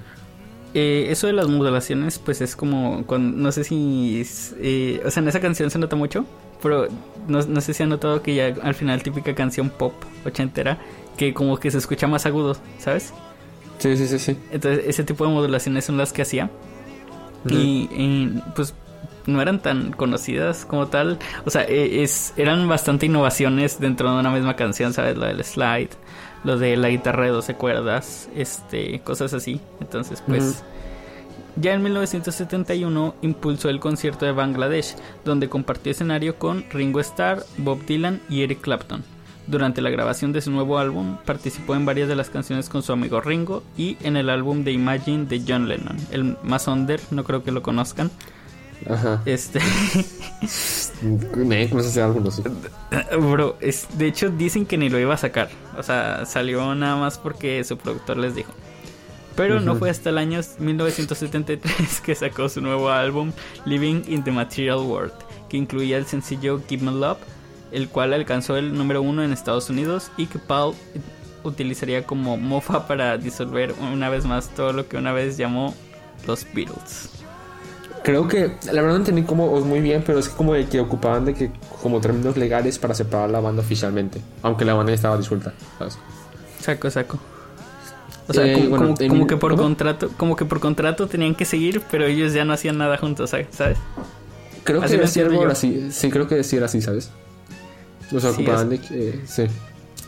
Eh, 0.75 1.07
eso 1.11 1.29
de 1.29 1.35
las 1.35 1.47
modulaciones, 1.47 2.19
pues 2.19 2.41
es 2.41 2.57
como, 2.57 3.05
no 3.09 3.53
sé 3.53 3.63
si, 3.63 4.27
eh, 4.59 5.01
o 5.07 5.11
sea, 5.13 5.23
en 5.23 5.29
esa 5.29 5.39
canción 5.39 5.71
se 5.71 5.79
nota 5.79 5.95
mucho 5.95 6.27
Pero 6.63 6.89
no, 7.29 7.41
no 7.43 7.61
sé 7.61 7.75
si 7.75 7.83
han 7.83 7.91
notado 7.91 8.23
que 8.23 8.35
ya 8.35 8.55
al 8.63 8.75
final 8.75 9.03
típica 9.03 9.35
canción 9.35 9.71
pop 9.71 9.93
ochentera 10.25 10.79
que 11.17 11.35
como 11.35 11.57
que 11.57 11.71
se 11.71 11.79
escucha 11.79 12.07
más 12.07 12.27
agudo, 12.27 12.57
¿sabes? 12.79 13.13
Sí, 13.79 13.97
sí, 13.97 14.07
sí, 14.07 14.19
sí. 14.19 14.39
Entonces 14.51 14.85
ese 14.87 15.05
tipo 15.05 15.27
de 15.27 15.33
modulaciones 15.33 15.85
son 15.85 15.97
las 15.97 16.13
que 16.13 16.23
hacía. 16.23 16.51
y, 17.49 17.89
y, 17.93 18.43
pues 18.55 18.75
no 19.27 19.43
eran 19.43 19.61
tan 19.61 19.93
conocidas 19.93 20.65
como 20.65 20.87
tal. 20.87 21.19
O 21.45 21.51
sea, 21.51 21.65
e, 21.65 22.03
es, 22.03 22.33
eran 22.37 22.69
bastante 22.69 23.07
innovaciones 23.07 23.81
dentro 23.81 24.13
de 24.13 24.21
una 24.21 24.31
misma 24.31 24.57
canción, 24.57 24.93
¿sabes? 24.93 25.17
Lo 25.17 25.27
del 25.27 25.43
slide, 25.45 25.91
lo 26.45 26.59
de 26.59 26.77
la 26.77 26.89
guitarra 26.89 27.25
de 27.25 27.31
12 27.31 27.55
cuerdas, 27.55 28.29
este, 28.35 29.01
cosas 29.01 29.35
así. 29.35 29.61
Entonces, 29.81 30.23
pues... 30.27 30.63
Ya 31.57 31.73
en 31.73 31.83
1971 31.83 33.15
impulsó 33.23 33.71
el 33.71 33.81
concierto 33.81 34.27
de 34.27 34.33
Bangladesh, 34.33 34.95
donde 35.25 35.49
compartió 35.49 35.91
escenario 35.91 36.39
con 36.39 36.65
Ringo 36.71 37.01
Starr, 37.01 37.45
Bob 37.57 37.85
Dylan 37.87 38.21
y 38.29 38.43
Eric 38.43 38.61
Clapton. 38.61 39.03
Durante 39.47 39.81
la 39.81 39.91
grabación 39.91 40.33
de 40.33 40.41
su 40.41 40.51
nuevo 40.51 40.79
álbum, 40.79 41.17
participó 41.25 41.77
en 41.77 41.87
varias 41.87 42.09
de 42.09 42.17
las 42.17 42.31
canciones 42.31 42.69
con 42.69 42.83
su 42.83 42.93
amigo 42.93 43.21
Ringo 43.21 43.63
y 43.77 43.97
en 44.03 44.17
el 44.17 44.29
álbum 44.29 44.65
de 44.65 44.73
Imagine 44.73 45.25
de 45.25 45.43
John 45.47 45.69
Lennon. 45.69 45.97
El 46.11 46.37
más 46.43 46.67
under, 46.67 47.01
no 47.11 47.25
creo 47.25 47.45
que 47.45 47.53
lo 47.53 47.63
conozcan. 47.63 48.11
Ajá. 48.91 49.23
Este. 49.25 49.61
Me, 51.03 51.69
no 51.69 51.83
sé 51.83 51.91
si 51.91 52.01
algo 52.01 52.29
así. 52.29 52.43
Bro, 53.19 53.57
es, 53.61 53.87
de 53.97 54.09
hecho 54.09 54.31
dicen 54.31 54.67
que 54.67 54.77
ni 54.77 54.89
lo 54.89 54.99
iba 54.99 55.15
a 55.15 55.19
sacar. 55.19 55.49
O 55.79 55.83
sea, 55.83 56.27
salió 56.27 56.75
nada 56.75 56.97
más 56.97 57.19
porque 57.19 57.63
su 57.65 57.79
productor 57.79 58.19
les 58.19 58.35
dijo. 58.35 58.53
Pero 59.37 59.61
no 59.61 59.77
fue 59.77 59.91
hasta 59.91 60.11
el 60.11 60.19
año 60.19 60.41
1973 60.59 62.01
que 62.01 62.15
sacó 62.15 62.49
su 62.49 62.61
nuevo 62.61 62.91
álbum 62.91 63.33
Living 63.67 64.03
in 64.09 64.25
the 64.25 64.31
Material 64.31 64.79
World, 64.79 65.13
que 65.49 65.57
incluía 65.57 65.99
el 65.99 66.07
sencillo 66.07 66.61
Give 66.67 66.85
Me 66.85 66.93
Love, 66.93 67.19
el 67.71 67.89
cual 67.89 68.15
alcanzó 68.15 68.57
el 68.57 68.77
número 68.77 69.03
uno 69.03 69.23
en 69.23 69.33
Estados 69.33 69.69
Unidos 69.69 70.11
y 70.17 70.27
que 70.27 70.39
Paul 70.39 70.75
utilizaría 71.45 72.05
como 72.05 72.37
mofa 72.37 72.87
para 72.87 73.19
disolver 73.19 73.75
una 73.93 74.09
vez 74.09 74.25
más 74.25 74.49
todo 74.49 74.73
lo 74.73 74.89
que 74.89 74.97
una 74.97 75.13
vez 75.13 75.37
llamó 75.37 75.75
los 76.27 76.47
Beatles. 76.55 77.11
Creo 78.03 78.29
que, 78.29 78.53
la 78.67 78.83
verdad 78.83 78.91
no 78.91 78.97
entendí 78.97 79.23
cómo 79.23 79.61
muy 79.61 79.81
bien, 79.81 80.03
pero 80.07 80.19
es 80.19 80.29
como 80.29 80.53
que 80.53 80.81
ocupaban 80.81 81.25
de 81.25 81.35
que 81.35 81.51
como 81.83 82.01
términos 82.01 82.37
legales 82.37 82.79
para 82.79 82.95
separar 82.95 83.31
la 83.31 83.41
banda 83.41 83.63
oficialmente, 83.63 84.21
aunque 84.43 84.65
la 84.65 84.75
banda 84.75 84.93
estaba 84.93 85.19
disuelta. 85.19 85.53
¿sabes? 85.79 85.99
Saco, 86.61 86.89
saco. 86.89 87.19
O 88.29 88.33
sea, 88.33 88.45
Eh, 88.47 88.55
como, 88.55 88.69
bueno, 88.71 88.85
como- 88.87 89.01
en- 89.01 89.09
como 89.09 89.27
que 89.27 89.37
por 89.37 89.53
¿cómo? 89.53 89.63
contrato, 89.63 90.11
como 90.17 90.37
que 90.37 90.45
por 90.45 90.59
contrato 90.61 91.07
tenían 91.07 91.35
que 91.35 91.45
seguir, 91.45 91.83
pero 91.91 92.07
ellos 92.07 92.33
ya 92.33 92.45
no 92.45 92.53
hacían 92.53 92.77
nada 92.79 92.97
juntos, 92.97 93.31
¿sabes? 93.31 93.47
Creo 94.65 94.83
Así 94.83 94.97
que 94.97 95.03
decía 95.03 95.27
algo 95.27 95.45
yo. 95.45 95.49
así. 95.51 95.89
Sí, 95.93 96.11
creo 96.11 96.27
que 96.27 96.35
decía 96.35 96.65
así, 96.65 96.83
¿sabes? 96.83 97.11
O 98.13 98.19
sea, 98.21 98.31
Sí, 98.33 98.43
ocupaban 98.43 98.69
de 98.71 98.77
eh, 98.91 99.21
sí. 99.27 99.45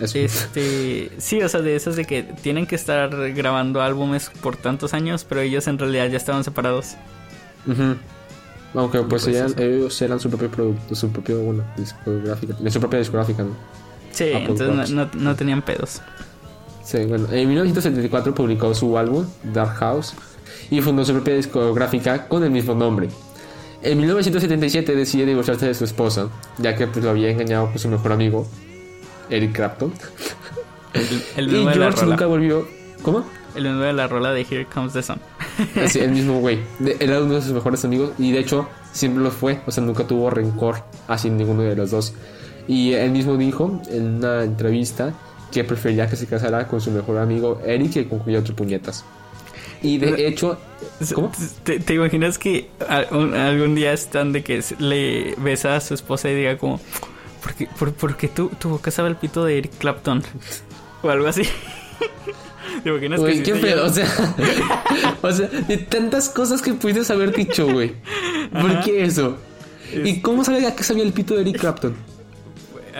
Eso. 0.01 0.19
Este, 0.19 1.11
sí, 1.19 1.43
o 1.43 1.49
sea, 1.49 1.61
de 1.61 1.75
esas 1.77 1.95
de 1.97 2.05
que 2.05 2.23
tienen 2.23 2.67
que 2.67 2.75
estar 2.77 3.11
grabando 3.33 3.83
álbumes 3.83 4.31
por 4.41 4.57
tantos 4.57 4.95
años, 4.95 5.25
pero 5.29 5.41
ellos 5.41 5.67
en 5.69 5.79
realidad 5.79 6.09
ya 6.09 6.17
estaban 6.17 6.43
separados. 6.45 6.95
Ujú. 7.67 7.97
Aunque 8.75 8.99
pues, 9.03 9.25
Pues 9.25 9.55
ellos 9.57 10.03
eran 10.03 10.21
su 10.21 10.29
propio 10.29 10.51
producto, 10.51 10.95
su 10.95 11.11
propio, 11.11 11.39
bueno, 11.41 11.65
discográfica, 11.77 12.55
de 12.59 12.71
su 12.71 12.81
propia 12.81 12.99
discográfica, 12.99 13.43
¿no? 13.45 13.51
Sí, 14.13 14.25
Apple 14.33 14.47
entonces 14.51 14.91
no- 14.91 15.09
no 15.15 15.35
tenían 15.37 15.63
pedos. 15.63 16.01
Sí, 16.89 17.05
bueno, 17.05 17.29
en 17.31 17.47
1974 17.47 18.35
publicó 18.35 18.75
su 18.75 18.97
álbum, 18.97 19.27
Dark 19.43 19.75
House, 19.75 20.15
y 20.71 20.81
fundó 20.81 21.05
su 21.05 21.13
propia 21.13 21.35
discográfica 21.35 22.27
con 22.29 22.43
el 22.45 22.51
mismo 22.51 22.75
nombre. 22.75 23.11
En 23.83 23.99
1977 23.99 24.97
decide 24.97 25.27
divorciarse 25.27 25.67
de 25.67 25.75
su 25.75 25.85
esposa, 25.85 26.31
ya 26.57 26.75
que 26.77 26.87
pues, 26.87 27.05
lo 27.05 27.11
había 27.11 27.29
engañado 27.29 27.67
con 27.67 27.79
su 27.79 27.91
mejor 27.91 28.13
amigo, 28.13 28.47
Eric 29.29 29.53
Clapton. 29.53 29.93
El, 30.95 31.51
el 31.51 31.57
y 31.57 31.67
George 31.75 32.07
nunca 32.07 32.25
volvió... 32.25 32.67
¿Cómo? 33.03 33.23
El 33.55 33.65
mismo 33.65 33.81
de 33.81 33.93
la 33.93 34.07
rola 34.07 34.33
de 34.33 34.47
Here 34.51 34.65
Comes 34.65 34.95
the 34.95 35.03
Sun. 35.03 35.19
Sí, 35.89 35.99
el 35.99 36.13
mismo 36.13 36.41
güey. 36.41 36.61
Era 37.01 37.21
uno 37.21 37.35
de 37.35 37.43
sus 37.43 37.53
mejores 37.53 37.85
amigos 37.85 38.13
y 38.17 38.33
de 38.33 38.39
hecho 38.39 38.67
siempre 38.93 39.23
lo 39.23 39.31
fue. 39.31 39.61
O 39.67 39.71
sea, 39.71 39.85
nunca 39.85 40.07
tuvo 40.07 40.31
rencor 40.31 40.85
hacia 41.07 41.31
ninguno 41.31 41.63
de 41.63 41.77
los 41.77 41.91
dos. 41.91 42.15
Y 42.67 42.95
él 42.95 43.11
mismo 43.11 43.37
dijo 43.37 43.83
en 43.91 44.17
una 44.17 44.43
entrevista 44.43 45.13
que 45.53 45.65
prefería 45.65 46.09
que 46.09 46.17
se 46.17 46.27
casara 46.27 46.67
con 46.69 46.81
su 46.81 46.91
mejor 46.91 47.19
amigo 47.19 47.61
Eric 47.65 47.93
que 47.93 48.09
con 48.09 48.19
cuya 48.21 48.41
otro 48.41 48.55
puñetas. 48.55 49.05
Y 49.83 49.99
de 49.99 50.27
hecho, 50.27 50.59
¿cómo? 51.15 51.31
¿Te, 51.63 51.79
te 51.79 51.95
imaginas 51.95 52.39
que 52.39 52.69
algún 52.89 53.75
día 53.75 53.93
están 53.93 54.33
de 54.33 54.43
que 54.43 54.63
le 54.79 55.35
besa 55.39 55.77
a 55.77 55.81
su 55.81 55.95
esposa 55.95 56.29
y 56.31 56.35
diga 56.35 56.59
como, 56.59 56.81
¿por 57.43 57.55
qué, 57.55 57.69
por, 57.79 57.93
por 57.93 58.17
qué 58.17 58.29
tu, 58.29 58.51
boca 58.65 58.91
sabe 58.91 59.09
el 59.09 59.17
pito 59.17 59.45
de 59.45 59.59
Eric 59.59 59.73
Clapton? 59.79 60.23
O 61.03 61.11
algo 61.11 61.29
así. 61.29 61.43
¿Te 62.83 62.89
imaginas 62.89 63.21
Güey, 63.21 63.39
sí 63.39 63.43
qué 63.43 63.55
pedo, 63.55 63.87
o 63.87 63.89
sea, 63.89 64.07
o 65.23 65.33
sea, 65.33 65.47
de 65.47 65.79
tantas 65.79 66.29
cosas 66.29 66.63
que 66.63 66.75
pudiste 66.75 67.13
haber 67.13 67.33
dicho, 67.35 67.67
güey. 67.73 67.93
¿Por 68.53 68.71
Ajá. 68.71 68.83
qué 68.85 69.05
eso? 69.05 69.37
¿Y 69.93 70.21
cómo 70.21 70.45
sabía 70.45 70.75
que 70.75 70.85
sabía 70.85 71.05
el 71.05 71.13
pito 71.13 71.35
de 71.35 71.43
Eric 71.43 71.59
Clapton? 71.61 71.97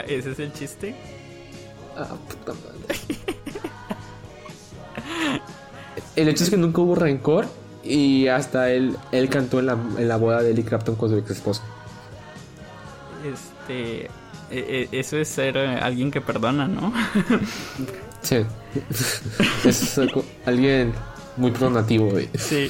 ¿Ese 0.07 0.31
es 0.31 0.39
el 0.39 0.53
chiste? 0.53 0.95
Ah, 1.99 2.15
puta 2.29 2.53
madre. 2.55 3.01
El 6.15 6.29
hecho 6.29 6.45
es 6.45 6.51
que 6.51 6.57
nunca 6.57 6.81
hubo 6.81 6.95
rencor 6.95 7.47
y 7.83 8.29
hasta 8.29 8.71
él, 8.71 8.97
él 9.13 9.29
cantó 9.29 9.59
en 9.61 9.67
la, 9.67 9.73
en 9.73 10.09
la 10.09 10.17
boda 10.17 10.43
de 10.43 10.51
Eric 10.53 10.69
Clapton 10.69 10.95
con 10.95 11.11
su 11.11 11.17
ex 11.17 11.31
esposa. 11.31 11.63
Este... 13.25 14.05
eh, 14.05 14.09
eh, 14.51 14.89
eso 14.93 15.17
es 15.17 15.29
ser 15.29 15.57
eh, 15.57 15.79
alguien 15.81 16.11
que 16.11 16.21
perdona, 16.21 16.69
¿no? 16.69 16.93
Sí. 18.21 18.45
es 19.65 20.01
alguien 20.45 20.93
muy 21.37 21.53
pronativo, 21.53 22.11
güey. 22.11 22.29
Sí, 22.35 22.69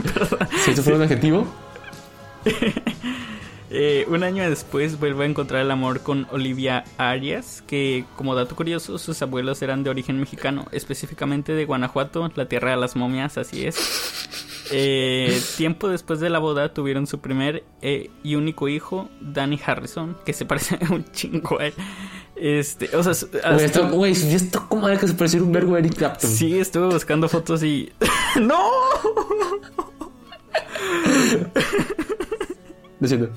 perdón. 0.14 0.48
Si 0.62 0.70
eso 0.72 0.82
fuera 0.82 0.98
un 0.98 1.04
adjetivo, 1.04 1.46
Eh, 3.72 4.04
un 4.08 4.24
año 4.24 4.48
después 4.50 4.98
vuelve 4.98 5.24
a 5.24 5.28
encontrar 5.28 5.62
el 5.62 5.70
amor 5.70 6.00
con 6.00 6.26
Olivia 6.32 6.82
Arias, 6.98 7.62
que 7.68 8.04
como 8.16 8.34
dato 8.34 8.56
curioso, 8.56 8.98
sus 8.98 9.22
abuelos 9.22 9.62
eran 9.62 9.84
de 9.84 9.90
origen 9.90 10.18
mexicano, 10.18 10.66
específicamente 10.72 11.52
de 11.52 11.64
Guanajuato, 11.64 12.28
la 12.34 12.46
tierra 12.46 12.72
de 12.72 12.78
las 12.78 12.96
momias, 12.96 13.38
así 13.38 13.64
es. 13.64 14.28
Eh, 14.72 15.40
tiempo 15.56 15.88
después 15.88 16.20
de 16.20 16.30
la 16.30 16.38
boda 16.38 16.72
tuvieron 16.72 17.06
su 17.06 17.20
primer 17.20 17.64
eh, 17.80 18.10
y 18.24 18.34
único 18.34 18.68
hijo, 18.68 19.08
Danny 19.20 19.60
Harrison, 19.64 20.16
que 20.24 20.32
se 20.32 20.44
parece 20.44 20.78
un 20.90 21.04
chingo 21.12 21.60
a 21.60 21.66
él. 21.66 21.74
Este, 22.34 22.96
o 22.96 23.02
sea, 23.02 23.12
güey, 23.52 23.64
esto, 23.64 23.88
güey, 23.90 24.12
esto 24.12 24.66
como 24.68 24.88
que 24.88 25.06
se 25.06 25.40
un 25.40 25.52
vergo 25.52 25.76
a 25.76 25.78
Eric 25.78 25.94
Clapton. 25.94 26.30
sí, 26.30 26.58
estuve 26.58 26.86
buscando 26.86 27.28
fotos 27.28 27.62
y... 27.62 27.92
¡No! 28.40 28.58
Lo 32.98 33.08
siento. 33.08 33.30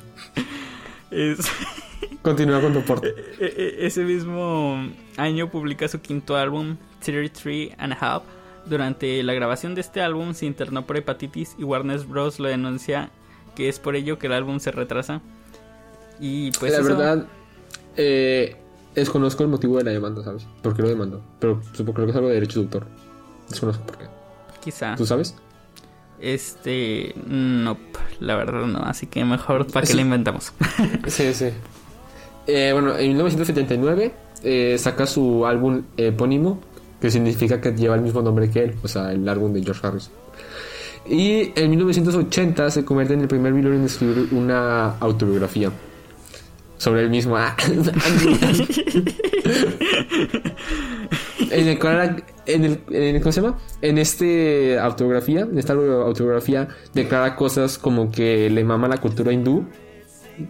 Es... 1.14 1.40
Continúa 2.22 2.62
con 2.62 2.74
tu 2.74 2.80
aporte. 2.80 3.10
E- 3.40 3.46
e- 3.80 3.86
Ese 3.86 4.04
mismo 4.04 4.78
año 5.18 5.50
publica 5.52 5.88
su 5.88 6.00
quinto 6.02 6.36
álbum, 6.38 6.78
33 7.04 7.74
and 7.78 7.94
a 7.94 7.96
Half. 8.00 8.24
Durante 8.66 9.22
la 9.24 9.34
grabación 9.34 9.76
de 9.76 9.82
este 9.82 10.02
álbum 10.02 10.34
se 10.34 10.46
internó 10.46 10.86
por 10.86 10.96
hepatitis 10.96 11.56
y 11.58 11.64
Warner 11.66 12.00
Bros. 12.06 12.40
lo 12.40 12.48
denuncia 12.48 13.10
que 13.56 13.68
es 13.68 13.78
por 13.78 13.96
ello 13.98 14.18
que 14.18 14.28
el 14.28 14.34
álbum 14.34 14.60
se 14.60 14.72
retrasa. 14.72 15.22
Y 16.20 16.52
pues 16.52 16.72
la 16.72 16.80
eso, 16.80 16.88
verdad, 16.88 17.26
eh, 17.98 18.56
desconozco 18.96 19.44
el 19.44 19.50
motivo 19.50 19.78
de 19.78 19.84
la 19.84 19.92
demanda, 19.92 20.24
¿sabes? 20.24 20.48
¿Por 20.62 20.76
qué 20.76 20.82
lo 20.82 20.88
demandó? 20.90 21.22
Pero 21.40 21.62
supongo 21.74 21.94
creo 21.96 22.06
que 22.06 22.12
es 22.12 22.16
algo 22.16 22.30
de 22.30 22.36
derecho 22.36 22.60
de 22.60 22.66
autor. 22.66 22.88
Desconozco 23.50 23.86
por 23.86 23.98
qué. 23.98 24.06
quizá. 24.64 24.96
¿Tú 24.96 25.06
sabes? 25.06 25.36
Este, 26.24 27.14
no, 27.28 27.78
la 28.22 28.36
verdad 28.38 28.66
no, 28.66 28.80
así 28.80 29.08
que 29.08 29.26
mejor 29.26 29.68
para 29.68 29.82
que 29.82 29.88
Sí. 29.92 29.98
le 29.98 30.04
inventamos. 30.04 30.54
Sí, 31.08 31.34
sí. 31.34 31.50
Eh, 32.48 32.70
bueno, 32.74 32.98
en 32.98 33.08
1979 33.10 34.14
eh, 34.44 34.78
saca 34.80 35.06
su 35.06 35.46
álbum 35.46 35.84
epónimo, 35.98 36.62
que 37.02 37.12
significa 37.12 37.60
que 37.60 37.72
lleva 37.74 37.96
el 37.96 38.02
mismo 38.02 38.22
nombre 38.22 38.50
que 38.50 38.64
él, 38.64 38.76
o 38.84 38.88
sea, 38.88 39.12
el 39.12 39.28
álbum 39.28 39.52
de 39.54 39.64
George 39.64 39.86
Harrison. 39.86 40.14
Y 41.10 41.52
en 41.60 41.70
1980 41.72 42.72
se 42.72 42.86
convierte 42.86 43.14
en 43.16 43.22
el 43.22 43.28
primer 43.28 43.52
Beatle 43.52 43.76
en 43.76 43.84
escribir 43.84 44.30
una 44.32 44.92
autobiografía 45.00 45.70
sobre 46.78 47.02
él 47.02 47.10
mismo. 47.10 47.36
En 51.54 51.68
el 51.68 52.24
en 52.46 52.66
el, 52.66 52.82
en 52.92 53.20
¿cómo 53.22 53.32
se 53.32 53.42
llama? 53.42 53.60
En 53.82 53.98
este 53.98 54.80
autobiografía, 54.80 55.42
en 55.42 55.58
esta 55.58 55.74
autobiografía 55.74 56.68
declara 56.94 57.36
cosas 57.36 57.78
como 57.78 58.12
que 58.12 58.50
le 58.50 58.64
mama 58.64 58.88
la 58.88 58.98
cultura 58.98 59.32
hindú. 59.32 59.68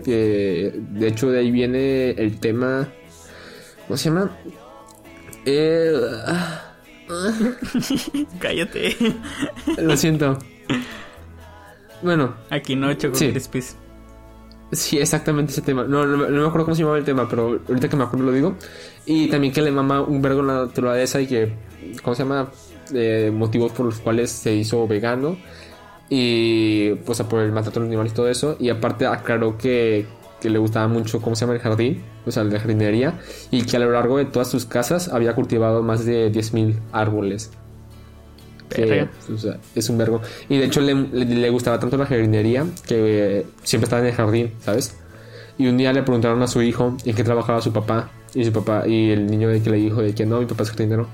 que, 0.03 0.73
de 0.91 1.07
hecho 1.07 1.29
de 1.29 1.39
ahí 1.39 1.51
viene 1.51 2.11
el 2.11 2.39
tema 2.39 2.87
¿cómo 3.87 3.97
se 3.97 4.09
llama? 4.09 4.31
Eh, 5.45 5.91
ah, 6.27 6.75
Cállate. 8.39 8.95
lo 9.77 9.97
siento. 9.97 10.39
Bueno, 12.01 12.35
Aquí 12.49 12.75
no, 12.75 12.93
Choco 12.93 13.15
Sí. 13.15 13.33
Sí, 14.73 14.97
exactamente 14.97 15.51
ese 15.51 15.61
tema. 15.61 15.83
No, 15.83 16.05
no, 16.05 16.17
me 16.17 16.47
acuerdo 16.47 16.65
cómo 16.65 16.75
se 16.75 16.81
llamaba 16.81 16.97
el 16.97 17.05
tema, 17.05 17.27
pero 17.29 17.59
ahorita 17.67 17.89
que 17.89 17.95
me 17.95 18.03
acuerdo 18.03 18.25
lo 18.25 18.31
digo. 18.31 18.55
Y 19.05 19.27
también 19.29 19.53
que 19.53 19.61
le 19.61 19.71
mama 19.71 20.01
un 20.01 20.21
vergo 20.21 20.41
la 20.41 20.65
naturaleza 20.65 21.21
y 21.21 21.27
que, 21.27 21.53
¿cómo 22.01 22.15
se 22.15 22.23
llama? 22.23 22.49
Eh, 22.93 23.31
motivos 23.33 23.71
por 23.71 23.85
los 23.85 23.99
cuales 23.99 24.31
se 24.31 24.53
hizo 24.53 24.87
vegano. 24.87 25.37
Y, 26.09 26.91
pues, 27.05 27.21
por 27.23 27.41
el 27.41 27.51
maltrato 27.51 27.79
de 27.79 27.85
los 27.85 27.89
animales 27.89 28.13
y 28.13 28.15
todo 28.15 28.29
eso. 28.29 28.57
Y 28.59 28.69
aparte 28.69 29.05
aclaró 29.05 29.57
que, 29.57 30.05
que 30.41 30.49
le 30.49 30.59
gustaba 30.59 30.87
mucho, 30.87 31.21
¿cómo 31.21 31.35
se 31.35 31.41
llama? 31.41 31.55
El 31.55 31.61
jardín, 31.61 32.03
o 32.25 32.31
sea, 32.31 32.43
la 32.43 32.59
jardinería. 32.59 33.19
Y 33.51 33.63
que 33.63 33.77
a 33.77 33.79
lo 33.79 33.91
largo 33.91 34.17
de 34.17 34.25
todas 34.25 34.49
sus 34.49 34.65
casas 34.65 35.09
había 35.09 35.35
cultivado 35.35 35.83
más 35.83 36.05
de 36.05 36.31
10.000 36.31 36.79
árboles. 36.91 37.51
Que, 38.73 39.07
o 39.33 39.37
sea, 39.37 39.57
es 39.75 39.89
un 39.89 39.97
vergo. 39.97 40.21
Y 40.49 40.57
de 40.57 40.65
hecho 40.65 40.81
le, 40.81 40.93
le, 40.93 41.49
gustaba 41.49 41.79
tanto 41.79 41.97
la 41.97 42.05
jardinería 42.05 42.65
que 42.87 43.45
siempre 43.63 43.85
estaba 43.85 44.01
en 44.01 44.07
el 44.07 44.13
jardín, 44.13 44.51
¿sabes? 44.59 44.97
Y 45.57 45.67
un 45.67 45.77
día 45.77 45.93
le 45.93 46.03
preguntaron 46.03 46.41
a 46.41 46.47
su 46.47 46.61
hijo 46.61 46.97
en 47.05 47.15
qué 47.15 47.23
trabajaba 47.23 47.61
su 47.61 47.71
papá. 47.71 48.09
Y 48.33 48.43
su 48.43 48.51
papá, 48.51 48.87
y 48.87 49.11
el 49.11 49.27
niño 49.27 49.49
de 49.49 49.61
que 49.61 49.69
le 49.69 49.77
dijo 49.77 50.01
de 50.01 50.15
que 50.15 50.25
no, 50.25 50.39
mi 50.39 50.45
papá 50.45 50.63
es 50.63 50.69
jardinero. 50.71 51.07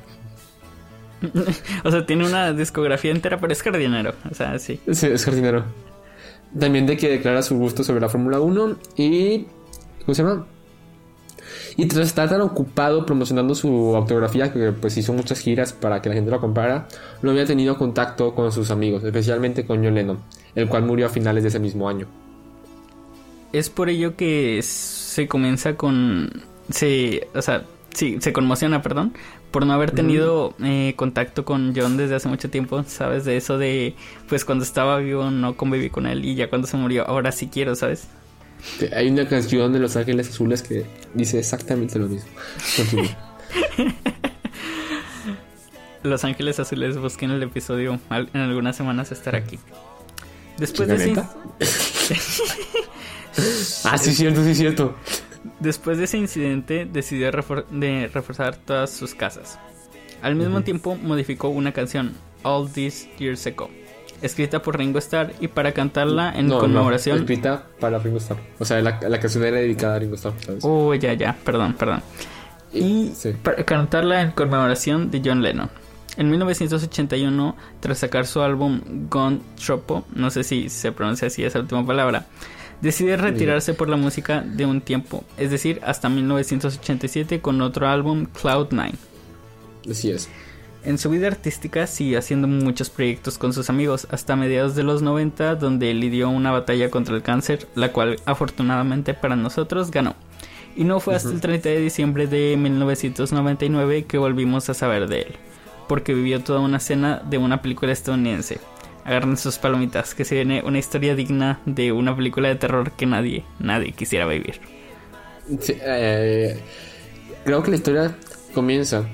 o 1.84 1.91
sea, 1.91 2.06
tiene 2.06 2.26
una 2.26 2.54
discografía 2.54 3.12
entera, 3.12 3.39
pero 3.39 3.52
es 3.52 3.62
jardinero. 3.62 4.13
O 4.32 4.34
sea, 4.34 4.58
sí. 4.58 4.80
Sí, 4.91 5.08
es 5.08 5.26
jardinero. 5.26 5.65
También 6.58 6.86
de 6.86 6.98
que 6.98 7.10
declara 7.10 7.41
su 7.41 7.58
gusto 7.58 7.84
sobre 7.84 8.02
la 8.02 8.10
Fórmula 8.10 8.39
1 8.39 8.78
y... 8.95 9.45
¿Cómo 10.06 10.15
se 10.15 10.24
llama? 10.24 10.48
Y 11.77 11.86
tras 11.86 12.08
estar 12.08 12.29
tan 12.29 12.41
ocupado 12.41 13.05
promocionando 13.05 13.55
su 13.55 13.95
autografía, 13.95 14.51
que 14.51 14.71
pues 14.71 14.97
hizo 14.97 15.13
muchas 15.13 15.39
giras 15.39 15.73
para 15.73 16.01
que 16.01 16.10
la 16.10 16.15
gente 16.15 16.32
lo 16.32 16.39
comprara, 16.39 16.88
no 17.21 17.32
había 17.32 17.45
tenido 17.45 17.77
contacto 17.77 18.34
con 18.36 18.51
sus 18.51 18.71
amigos, 18.71 19.03
especialmente 19.03 19.65
con 19.65 19.84
John 19.84 19.95
Lennon, 19.95 20.19
el 20.55 20.67
cual 20.67 20.84
murió 20.84 21.08
a 21.08 21.10
finales 21.10 21.43
de 21.43 21.49
ese 21.49 21.60
mismo 21.60 21.89
año. 21.89 22.08
Es 23.51 23.69
por 23.69 23.89
ello 23.89 24.15
que 24.15 24.62
se 24.63 25.27
comienza 25.27 25.75
con... 25.75 26.43
Se, 26.69 27.27
o 27.34 27.41
sea, 27.41 27.63
sí, 27.93 28.17
se 28.19 28.32
conmociona, 28.32 28.82
perdón, 28.82 29.13
por 29.51 29.65
no 29.65 29.73
haber 29.73 29.91
tenido 29.91 30.53
eh, 30.63 30.93
contacto 30.95 31.45
con 31.45 31.73
John 31.75 31.97
desde 31.97 32.15
hace 32.15 32.29
mucho 32.29 32.49
tiempo, 32.49 32.84
¿sabes? 32.86 33.25
De 33.25 33.38
eso 33.38 33.58
de, 33.58 33.95
pues 34.27 34.45
cuando 34.45 34.63
estaba 34.63 34.99
vivo 34.99 35.32
no 35.32 35.58
conviví 35.58 35.89
con 35.89 36.05
él 36.05 36.23
y 36.25 36.36
ya 36.36 36.49
cuando 36.49 36.67
se 36.67 36.77
murió, 36.77 37.08
ahora 37.08 37.32
sí 37.32 37.49
quiero, 37.51 37.75
¿sabes? 37.75 38.08
Hay 38.95 39.10
una 39.10 39.28
canción 39.28 39.74
de 39.74 39.80
Los 39.80 39.95
Ángeles 39.95 40.30
Azules 40.30 40.62
que 40.62 40.86
dice 41.13 41.39
exactamente 41.39 41.98
lo 42.00 42.08
mismo. 42.08 42.30
Los 46.04 46.24
Ángeles 46.24 46.60
Azules, 46.60 46.98
busquen 46.98 47.32
el 47.32 47.43
episodio. 47.43 48.00
En 48.10 48.41
algunas 48.41 48.76
semanas 48.76 49.12
estará 49.12 49.39
aquí. 49.39 49.60
Después 50.58 50.88
de 50.88 50.95
ese... 50.95 51.13
ah, 53.86 53.98
sí, 53.98 54.13
cierto, 54.13 54.43
sí, 54.43 54.56
cierto. 54.56 54.95
Después 55.60 55.98
de 55.98 56.06
ese 56.06 56.17
incidente, 56.17 56.88
decidió 56.91 57.32
de 57.72 58.10
reforzar 58.13 58.56
todas 58.56 58.91
sus 58.91 59.13
casas. 59.13 59.60
Al 60.22 60.36
mismo 60.36 60.62
tiempo, 60.63 60.95
modificó 60.95 61.50
una 61.50 61.74
canción, 61.74 62.13
All 62.43 62.69
These 62.72 63.10
Years 63.17 63.48
Ago 63.48 63.69
escrita 64.21 64.62
por 64.62 64.77
Ringo 64.77 64.99
Starr 64.99 65.34
y 65.39 65.47
para 65.47 65.71
cantarla 65.71 66.34
en 66.36 66.49
conmemoración. 66.49 67.17
No, 67.17 67.21
escrita 67.21 67.63
para 67.79 67.99
Ringo 67.99 68.17
Starr. 68.17 68.39
O 68.60 68.65
sea, 68.65 68.82
la, 68.82 69.19
canción 69.19 69.43
era 69.43 69.58
dedicada 69.58 69.95
a 69.95 69.99
Ringo 69.99 70.15
Starr, 70.15 70.34
¿sabes? 70.45 70.63
Oh, 70.63 70.93
ya, 70.93 71.13
ya, 71.13 71.36
perdón, 71.43 71.73
perdón. 71.73 72.01
Y, 72.73 73.12
para 73.43 73.63
cantarla 73.63 74.21
en 74.21 74.32
conmemoración 74.32 75.10
de 75.12 75.21
John 75.23 75.41
Lennon. 75.41 75.69
En 76.17 76.29
1981, 76.29 77.55
tras 77.79 77.99
sacar 77.99 78.25
su 78.25 78.41
álbum 78.41 78.82
Gone 79.10 79.39
Tropo, 79.63 80.05
no 80.13 80.29
sé 80.29 80.43
si 80.43 80.69
se 80.69 80.91
pronuncia 80.91 81.27
así 81.27 81.43
esa 81.43 81.60
última 81.60 81.86
palabra, 81.86 82.25
decide 82.82 83.17
retirarse 83.17 83.73
por 83.73 83.89
la 83.89 83.95
música 83.95 84.41
de 84.41 84.65
un 84.65 84.82
tiempo, 84.82 85.23
es 85.38 85.51
decir, 85.51 85.79
hasta 85.84 86.10
1987 86.10 87.41
con 87.41 87.62
otro 87.62 87.88
álbum 87.88 88.27
Cloud9. 88.34 88.91
Así 89.89 90.12
es. 90.12 90.29
En 90.84 90.98
su 90.98 91.10
vida 91.10 91.28
artística 91.28 91.88
siguió 91.88 92.20
haciendo 92.20 92.48
muchos 92.48 92.89
proyectos 92.89 93.38
con 93.38 93.52
sus 93.52 93.70
amigos 93.70 94.08
hasta 94.12 94.38
mediados 94.38 94.76
de 94.76 94.84
los 94.84 95.02
90 95.02 95.56
donde 95.56 95.94
lidió 95.94 96.30
una 96.30 96.52
batalla 96.52 96.89
contra 96.89 97.15
el 97.15 97.22
cáncer, 97.22 97.68
la 97.76 97.92
cual 97.92 98.20
afortunadamente 98.26 99.13
para 99.13 99.36
nosotros 99.36 99.92
ganó. 99.92 100.15
Y 100.78 100.86
no 100.86 101.02
fue 101.02 101.15
hasta 101.15 101.30
el 101.30 101.42
30 101.42 101.68
de 101.68 101.82
diciembre 101.82 102.28
de 102.28 102.56
1999 102.56 104.06
que 104.06 104.18
volvimos 104.18 104.70
a 104.70 104.74
saber 104.74 105.10
de 105.10 105.24
él, 105.24 105.36
porque 105.89 106.13
vivió 106.13 106.42
toda 106.42 106.62
una 106.62 106.78
escena 106.78 107.22
de 107.30 107.38
una 107.38 107.62
película 107.62 107.92
estadounidense. 107.92 108.60
Agarren 109.04 109.36
sus 109.36 109.58
palomitas, 109.58 110.15
que 110.15 110.24
se 110.24 110.36
viene 110.36 110.62
una 110.63 110.80
historia 110.80 111.15
digna 111.15 111.60
de 111.65 111.92
una 111.92 112.15
película 112.15 112.48
de 112.48 112.56
terror 112.56 112.92
que 112.92 113.06
nadie, 113.06 113.44
nadie 113.60 113.92
quisiera 113.92 114.26
vivir. 114.28 114.62
Eh, 115.68 116.58
creo 117.44 117.63
que 117.63 117.72
la 117.72 117.76
historia 117.76 118.15
comienza 118.54 119.06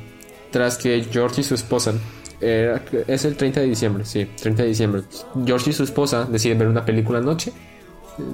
tras 0.55 0.77
que 0.77 1.03
George 1.11 1.41
y 1.41 1.43
su 1.43 1.53
esposa, 1.53 1.95
es 2.39 3.25
el 3.25 3.35
30 3.35 3.59
de 3.59 3.65
diciembre, 3.65 4.05
sí, 4.05 4.25
30 4.41 4.63
de 4.63 4.69
diciembre, 4.69 5.01
George 5.45 5.71
y 5.71 5.73
su 5.73 5.83
esposa 5.83 6.23
deciden 6.31 6.57
ver 6.59 6.69
una 6.69 6.85
película 6.85 7.19
anoche, 7.19 7.51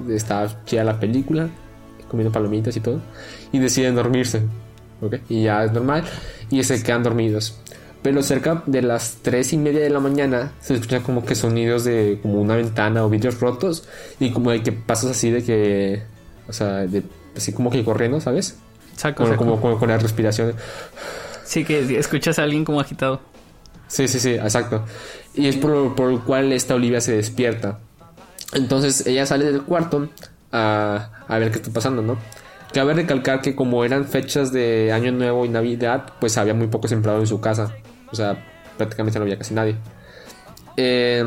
está 0.08 0.62
chida 0.64 0.84
la 0.84 1.00
película, 1.00 1.48
comiendo 2.08 2.30
palomitas 2.30 2.76
y 2.76 2.80
todo, 2.80 3.00
y 3.50 3.58
deciden 3.58 3.96
dormirse, 3.96 4.40
¿ok? 5.00 5.16
Y 5.30 5.42
ya 5.42 5.64
es 5.64 5.72
normal, 5.72 6.04
y 6.48 6.62
se 6.62 6.80
quedan 6.84 7.02
dormidos. 7.02 7.58
Pero 8.04 8.22
cerca 8.22 8.62
de 8.66 8.82
las 8.82 9.16
3 9.22 9.54
y 9.54 9.56
media 9.56 9.80
de 9.80 9.90
la 9.90 9.98
mañana 9.98 10.52
se 10.60 10.74
escuchan 10.74 11.02
como 11.02 11.24
que 11.24 11.34
sonidos 11.34 11.82
de 11.82 12.20
como 12.22 12.40
una 12.40 12.54
ventana 12.54 13.04
o 13.04 13.08
vidrios 13.08 13.40
rotos 13.40 13.88
y 14.20 14.30
como 14.30 14.52
de 14.52 14.62
que 14.62 14.70
pasos 14.70 15.10
así 15.10 15.32
de 15.32 15.42
que, 15.42 16.04
o 16.46 16.52
sea, 16.52 16.86
de, 16.86 17.02
así 17.36 17.52
como 17.52 17.68
que 17.68 17.82
corriendo, 17.82 18.20
¿sabes? 18.20 18.58
Saco, 18.94 19.24
como, 19.36 19.60
como 19.60 19.76
con 19.76 19.88
la 19.88 19.98
respiración. 19.98 20.54
Sí, 21.52 21.64
que 21.64 21.98
escuchas 21.98 22.38
a 22.38 22.44
alguien 22.44 22.64
como 22.64 22.80
agitado. 22.80 23.20
Sí, 23.86 24.08
sí, 24.08 24.20
sí, 24.20 24.30
exacto. 24.30 24.86
Y 25.34 25.48
es 25.48 25.56
por, 25.56 25.94
por 25.94 26.10
lo 26.10 26.24
cual 26.24 26.50
esta 26.50 26.74
Olivia 26.74 27.02
se 27.02 27.14
despierta. 27.14 27.78
Entonces 28.54 29.06
ella 29.06 29.26
sale 29.26 29.44
del 29.44 29.60
cuarto 29.60 30.08
a, 30.50 31.10
a 31.28 31.38
ver 31.38 31.50
qué 31.50 31.58
está 31.58 31.70
pasando, 31.70 32.00
¿no? 32.00 32.16
Cabe 32.72 32.94
recalcar 32.94 33.42
que 33.42 33.54
como 33.54 33.84
eran 33.84 34.06
fechas 34.06 34.50
de 34.50 34.92
Año 34.92 35.12
Nuevo 35.12 35.44
y 35.44 35.50
Navidad, 35.50 36.14
pues 36.20 36.38
había 36.38 36.54
muy 36.54 36.68
pocos 36.68 36.90
empleados 36.90 37.24
en 37.24 37.26
su 37.26 37.42
casa. 37.42 37.76
O 38.10 38.16
sea, 38.16 38.42
prácticamente 38.78 39.18
no 39.18 39.24
había 39.24 39.36
casi 39.36 39.52
nadie. 39.52 39.76
Eh, 40.78 41.22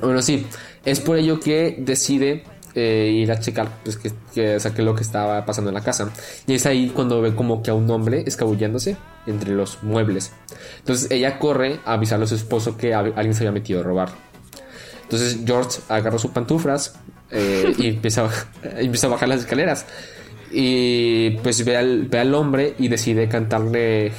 bueno, 0.00 0.22
sí, 0.22 0.46
es 0.86 1.00
por 1.00 1.18
ello 1.18 1.38
que 1.38 1.76
decide 1.78 2.44
eh, 2.74 3.10
ir 3.12 3.30
a 3.30 3.38
checar 3.38 3.68
pues, 3.82 3.98
que, 3.98 4.10
que, 4.32 4.82
lo 4.82 4.94
que 4.94 5.02
estaba 5.02 5.44
pasando 5.44 5.68
en 5.68 5.74
la 5.74 5.82
casa. 5.82 6.10
Y 6.46 6.54
es 6.54 6.64
ahí 6.64 6.88
cuando 6.94 7.20
ve 7.20 7.34
como 7.34 7.62
que 7.62 7.70
a 7.70 7.74
un 7.74 7.90
hombre 7.90 8.24
escabulléndose 8.26 8.96
entre 9.28 9.52
los 9.52 9.82
muebles. 9.82 10.32
Entonces 10.78 11.10
ella 11.10 11.38
corre 11.38 11.80
a 11.84 11.94
avisarle 11.94 12.24
a 12.24 12.28
su 12.28 12.34
esposo 12.34 12.76
que 12.76 12.94
alguien 12.94 13.34
se 13.34 13.44
había 13.44 13.52
metido 13.52 13.80
a 13.80 13.82
robar. 13.82 14.10
Entonces 15.02 15.38
George 15.44 15.80
agarra 15.88 16.18
sus 16.18 16.30
pantuflas 16.30 16.96
eh, 17.30 17.74
y 17.78 17.86
empieza 17.88 18.26
a, 18.26 18.30
empieza 18.80 19.06
a 19.06 19.10
bajar 19.10 19.28
las 19.28 19.40
escaleras. 19.40 19.86
Y 20.50 21.30
pues 21.42 21.64
ve 21.64 21.76
al, 21.76 22.08
ve 22.08 22.18
al 22.18 22.34
hombre 22.34 22.74
y 22.78 22.88
decide 22.88 23.28
cantarle 23.28 24.12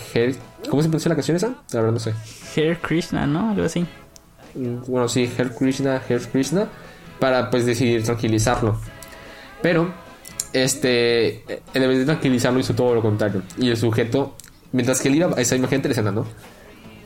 ¿Cómo 0.70 0.82
se 0.84 0.90
pronuncia 0.90 1.10
la 1.10 1.16
canción 1.16 1.38
esa? 1.38 1.56
La 1.72 1.82
verdad 1.82 1.94
no 1.94 2.00
sé. 2.00 2.14
Her 2.56 2.78
Krishna, 2.80 3.26
¿no? 3.26 3.52
Algo 3.52 3.64
así. 3.64 3.86
Mm, 4.56 4.80
bueno, 4.88 5.08
sí, 5.08 5.30
Her 5.38 5.54
Krishna, 5.56 6.02
Her 6.08 6.22
Krishna 6.22 6.68
para 7.20 7.50
pues 7.50 7.66
decidir 7.66 8.04
tranquilizarlo. 8.04 8.78
Pero, 9.62 9.94
este, 10.54 11.44
en 11.74 11.88
vez 11.88 12.00
de 12.00 12.06
tranquilizarlo 12.06 12.60
hizo 12.60 12.74
todo 12.74 12.96
lo 12.96 13.02
contrario. 13.02 13.44
Y 13.58 13.70
el 13.70 13.78
sujeto, 13.78 14.36
mientras 14.72 15.02
que 15.02 15.10
él 15.10 15.16
iba, 15.16 15.32
esa 15.38 15.56
imagen 15.56 15.78
interesante, 15.78 16.12
¿no? 16.12 16.26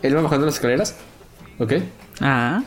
Él 0.02 0.12
iba 0.12 0.21
bajando 0.21 0.45
las 0.45 0.56
escaleras, 0.56 0.95
¿ok? 1.60 1.73
Ah. 2.21 2.63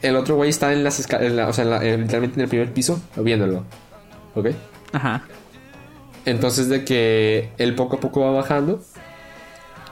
El 0.00 0.16
otro 0.16 0.36
güey 0.36 0.50
está 0.50 0.72
en 0.72 0.82
las 0.82 0.98
escaleras, 0.98 1.48
o 1.48 1.52
sea, 1.52 1.64
literalmente 1.64 2.36
en 2.36 2.42
el 2.42 2.48
primer 2.48 2.72
piso, 2.72 3.00
viéndolo, 3.16 3.64
¿ok? 4.34 4.48
Ajá. 4.92 5.24
Entonces 6.24 6.68
de 6.68 6.84
que 6.84 7.50
él 7.58 7.74
poco 7.74 7.96
a 7.96 8.00
poco 8.00 8.20
va 8.20 8.30
bajando 8.30 8.82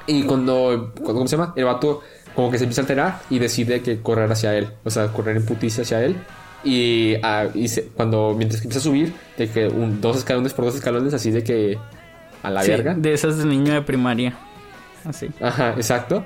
y 0.06 0.22
cuando, 0.24 0.92
¿cómo 1.04 1.26
se 1.26 1.36
llama? 1.36 1.52
El 1.56 1.64
vato 1.64 2.02
como 2.34 2.50
que 2.50 2.58
se 2.58 2.64
empieza 2.64 2.82
a 2.82 2.84
alterar 2.84 3.20
y 3.30 3.38
decide 3.38 3.82
que 3.82 4.00
correr 4.00 4.30
hacia 4.30 4.56
él, 4.56 4.70
o 4.84 4.90
sea, 4.90 5.08
correr 5.08 5.36
en 5.36 5.44
puticia 5.44 5.82
hacia 5.82 6.02
él 6.02 6.16
y, 6.62 7.14
ah, 7.22 7.48
cuando, 7.96 8.34
mientras 8.36 8.60
que 8.60 8.66
empieza 8.66 8.80
a 8.80 8.82
subir, 8.82 9.14
de 9.38 9.48
que 9.48 9.68
un, 9.68 10.00
dos 10.00 10.18
escalones 10.18 10.52
por 10.52 10.66
dos 10.66 10.74
escalones, 10.74 11.14
así 11.14 11.30
de 11.30 11.42
que 11.42 11.78
a 12.42 12.50
la 12.50 12.62
verga. 12.62 12.94
De 12.94 13.12
esas 13.12 13.38
de 13.38 13.44
niño 13.44 13.72
de 13.72 13.82
primaria. 13.82 14.34
Así. 15.04 15.28
Ajá, 15.40 15.74
exacto. 15.76 16.24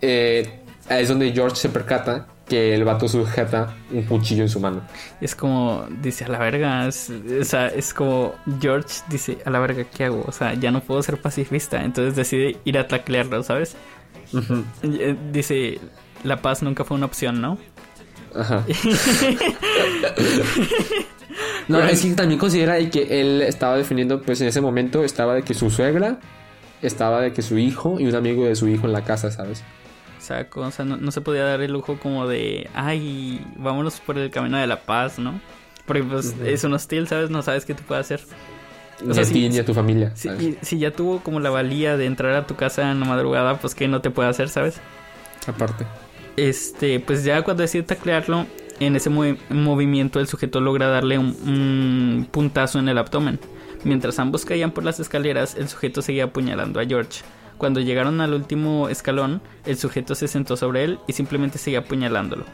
Eh, 0.00 0.60
es 0.88 1.08
donde 1.08 1.32
George 1.32 1.56
se 1.56 1.68
percata 1.68 2.26
que 2.50 2.74
el 2.74 2.84
vato 2.84 3.08
sujeta 3.08 3.74
un 3.92 4.02
cuchillo 4.02 4.42
en 4.42 4.48
su 4.48 4.58
mano. 4.58 4.82
Es 5.20 5.36
como, 5.36 5.86
dice, 6.02 6.24
a 6.24 6.28
la 6.28 6.38
verga, 6.38 6.88
es, 6.88 7.08
o 7.08 7.44
sea, 7.44 7.68
es 7.68 7.94
como 7.94 8.34
George 8.60 8.88
dice, 9.08 9.38
a 9.44 9.50
la 9.50 9.60
verga, 9.60 9.84
¿qué 9.84 10.04
hago? 10.04 10.24
O 10.26 10.32
sea, 10.32 10.54
ya 10.54 10.72
no 10.72 10.80
puedo 10.80 11.00
ser 11.02 11.20
pacifista, 11.20 11.84
entonces 11.84 12.16
decide 12.16 12.56
ir 12.64 12.76
a 12.76 12.88
taclearlo, 12.88 13.42
¿sabes? 13.44 13.76
Eh, 14.82 15.16
dice, 15.32 15.80
la 16.24 16.42
paz 16.42 16.62
nunca 16.62 16.84
fue 16.84 16.96
una 16.96 17.06
opción, 17.06 17.40
¿no? 17.40 17.56
Ajá. 18.34 18.66
No, 21.70 21.82
es 21.84 22.02
que 22.02 22.10
también 22.14 22.38
considera 22.38 22.78
que 22.90 23.20
él 23.20 23.42
estaba 23.42 23.76
defendiendo, 23.76 24.20
pues 24.22 24.40
en 24.40 24.48
ese 24.48 24.60
momento 24.60 25.04
estaba 25.04 25.34
de 25.34 25.42
que 25.42 25.54
su 25.54 25.70
suegra, 25.70 26.18
estaba 26.82 27.20
de 27.20 27.32
que 27.32 27.42
su 27.42 27.58
hijo 27.58 27.98
y 28.00 28.06
un 28.06 28.14
amigo 28.14 28.44
de 28.44 28.56
su 28.56 28.68
hijo 28.68 28.86
en 28.86 28.92
la 28.92 29.04
casa, 29.04 29.30
¿sabes? 29.30 29.62
Saco, 30.18 30.60
o 30.62 30.70
sea, 30.70 30.84
no, 30.84 30.96
no 30.96 31.10
se 31.12 31.20
podía 31.20 31.44
dar 31.44 31.60
el 31.62 31.72
lujo 31.72 31.98
como 31.98 32.26
de, 32.28 32.68
ay, 32.74 33.44
vámonos 33.56 34.00
por 34.00 34.18
el 34.18 34.30
camino 34.30 34.58
de 34.58 34.66
la 34.66 34.80
paz, 34.80 35.18
¿no? 35.18 35.40
Porque 35.86 36.02
pues 36.02 36.34
es 36.44 36.62
un 36.64 36.74
hostil, 36.74 37.08
¿sabes? 37.08 37.30
No 37.30 37.42
sabes 37.42 37.64
qué 37.64 37.74
te 37.74 37.82
puede 37.82 38.00
hacer. 38.00 38.20
Ni 39.02 39.18
a 39.18 39.22
ti 39.24 39.48
ni 39.48 39.58
a 39.58 39.64
tu 39.64 39.72
familia. 39.72 40.12
Si, 40.14 40.28
y- 40.28 40.58
si 40.60 40.78
ya 40.78 40.90
tuvo 40.90 41.20
como 41.20 41.40
la 41.40 41.48
valía 41.50 41.96
de 41.96 42.04
entrar 42.04 42.34
a 42.34 42.46
tu 42.46 42.54
casa 42.54 42.90
en 42.92 43.00
la 43.00 43.06
madrugada, 43.06 43.56
pues 43.58 43.74
que 43.74 43.88
no 43.88 44.00
te 44.02 44.10
puede 44.10 44.28
hacer, 44.28 44.50
¿sabes? 44.50 44.76
Aparte. 45.46 45.86
Este, 46.36 47.00
pues 47.00 47.24
ya 47.24 47.42
cuando 47.42 47.62
decide 47.62 47.82
taclearlo, 47.82 48.46
en 48.80 48.96
ese 48.96 49.10
movi- 49.10 49.38
movimiento 49.50 50.18
el 50.18 50.26
sujeto 50.26 50.60
logra 50.60 50.88
darle 50.88 51.18
un, 51.18 51.36
un 51.46 52.28
puntazo 52.30 52.78
en 52.78 52.88
el 52.88 52.98
abdomen. 52.98 53.38
Mientras 53.84 54.18
ambos 54.18 54.44
caían 54.44 54.72
por 54.72 54.84
las 54.84 55.00
escaleras, 55.00 55.54
el 55.54 55.68
sujeto 55.68 56.02
seguía 56.02 56.24
apuñalando 56.24 56.80
a 56.80 56.84
George. 56.84 57.22
Cuando 57.56 57.80
llegaron 57.80 58.20
al 58.20 58.34
último 58.34 58.88
escalón, 58.88 59.42
el 59.66 59.76
sujeto 59.76 60.14
se 60.14 60.28
sentó 60.28 60.56
sobre 60.56 60.84
él 60.84 60.98
y 61.06 61.12
simplemente 61.12 61.58
seguía 61.58 61.80
apuñalándolo. 61.80 62.44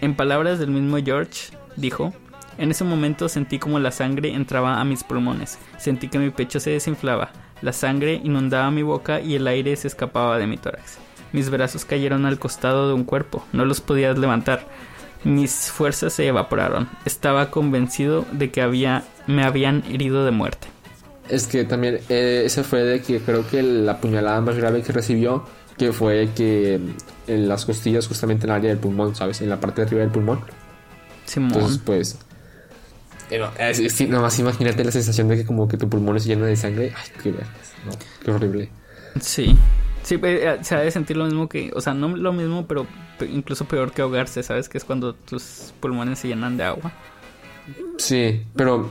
En 0.00 0.14
palabras 0.16 0.58
del 0.58 0.70
mismo 0.70 0.98
George, 0.98 1.56
dijo, 1.76 2.12
en 2.58 2.70
ese 2.70 2.84
momento 2.84 3.28
sentí 3.28 3.58
como 3.58 3.78
la 3.78 3.92
sangre 3.92 4.34
entraba 4.34 4.80
a 4.80 4.84
mis 4.84 5.04
pulmones, 5.04 5.58
sentí 5.78 6.08
que 6.08 6.18
mi 6.18 6.30
pecho 6.30 6.60
se 6.60 6.70
desinflaba, 6.70 7.30
la 7.62 7.72
sangre 7.72 8.20
inundaba 8.22 8.70
mi 8.70 8.82
boca 8.82 9.20
y 9.20 9.36
el 9.36 9.46
aire 9.46 9.74
se 9.76 9.86
escapaba 9.88 10.38
de 10.38 10.46
mi 10.48 10.58
tórax. 10.58 10.98
Mis 11.32 11.48
brazos 11.48 11.84
cayeron 11.84 12.26
al 12.26 12.38
costado 12.38 12.88
de 12.88 12.94
un 12.94 13.04
cuerpo, 13.04 13.46
no 13.52 13.64
los 13.64 13.80
podía 13.80 14.12
levantar. 14.12 14.66
Mis 15.24 15.70
fuerzas 15.70 16.12
se 16.12 16.26
evaporaron. 16.26 16.88
Estaba 17.04 17.50
convencido 17.50 18.24
de 18.32 18.50
que 18.50 18.60
había, 18.62 19.04
me 19.26 19.44
habían 19.44 19.84
herido 19.90 20.24
de 20.24 20.30
muerte. 20.32 20.68
Es 21.28 21.46
que 21.46 21.64
también 21.64 22.00
eh, 22.08 22.42
ese 22.44 22.64
fue 22.64 22.82
de 22.82 23.00
que 23.00 23.20
creo 23.20 23.46
que 23.48 23.62
la 23.62 24.00
puñalada 24.00 24.40
más 24.40 24.56
grave 24.56 24.82
que 24.82 24.92
recibió, 24.92 25.44
que 25.78 25.92
fue 25.92 26.30
que 26.34 26.80
en 27.26 27.48
las 27.48 27.64
costillas, 27.64 28.08
justamente 28.08 28.46
en 28.46 28.50
el 28.50 28.56
área 28.56 28.70
del 28.70 28.78
pulmón, 28.78 29.14
¿sabes? 29.14 29.40
En 29.40 29.48
la 29.48 29.60
parte 29.60 29.80
de 29.82 29.86
arriba 29.86 30.02
del 30.02 30.10
pulmón. 30.10 30.40
Simón. 31.24 31.52
Entonces, 31.54 31.80
pues. 31.84 32.18
Es, 33.58 33.78
es- 33.78 34.08
nomás 34.10 34.38
imagínate 34.38 34.84
la 34.84 34.90
sensación 34.90 35.28
de 35.28 35.36
que 35.36 35.46
como 35.46 35.66
que 35.68 35.78
tu 35.78 35.88
pulmón 35.88 36.20
se 36.20 36.28
llena 36.28 36.46
de 36.46 36.56
sangre. 36.56 36.92
Ay, 36.94 37.08
qué 37.22 37.30
no, 37.30 37.92
qué 38.24 38.30
horrible. 38.30 38.68
Sí. 39.20 39.56
Sí, 40.02 40.18
eh, 40.22 40.58
se 40.62 40.74
ha 40.74 40.80
de 40.80 40.90
sentir 40.90 41.16
lo 41.16 41.24
mismo 41.24 41.48
que, 41.48 41.70
o 41.74 41.80
sea, 41.80 41.94
no 41.94 42.16
lo 42.16 42.32
mismo, 42.32 42.66
pero 42.66 42.86
pe- 43.18 43.26
incluso 43.26 43.64
peor 43.66 43.92
que 43.92 44.02
ahogarse, 44.02 44.42
¿sabes? 44.42 44.68
Que 44.68 44.78
es 44.78 44.84
cuando 44.84 45.14
tus 45.14 45.72
pulmones 45.80 46.18
se 46.18 46.28
llenan 46.28 46.56
de 46.56 46.64
agua. 46.64 46.92
Sí, 47.98 48.42
pero 48.56 48.90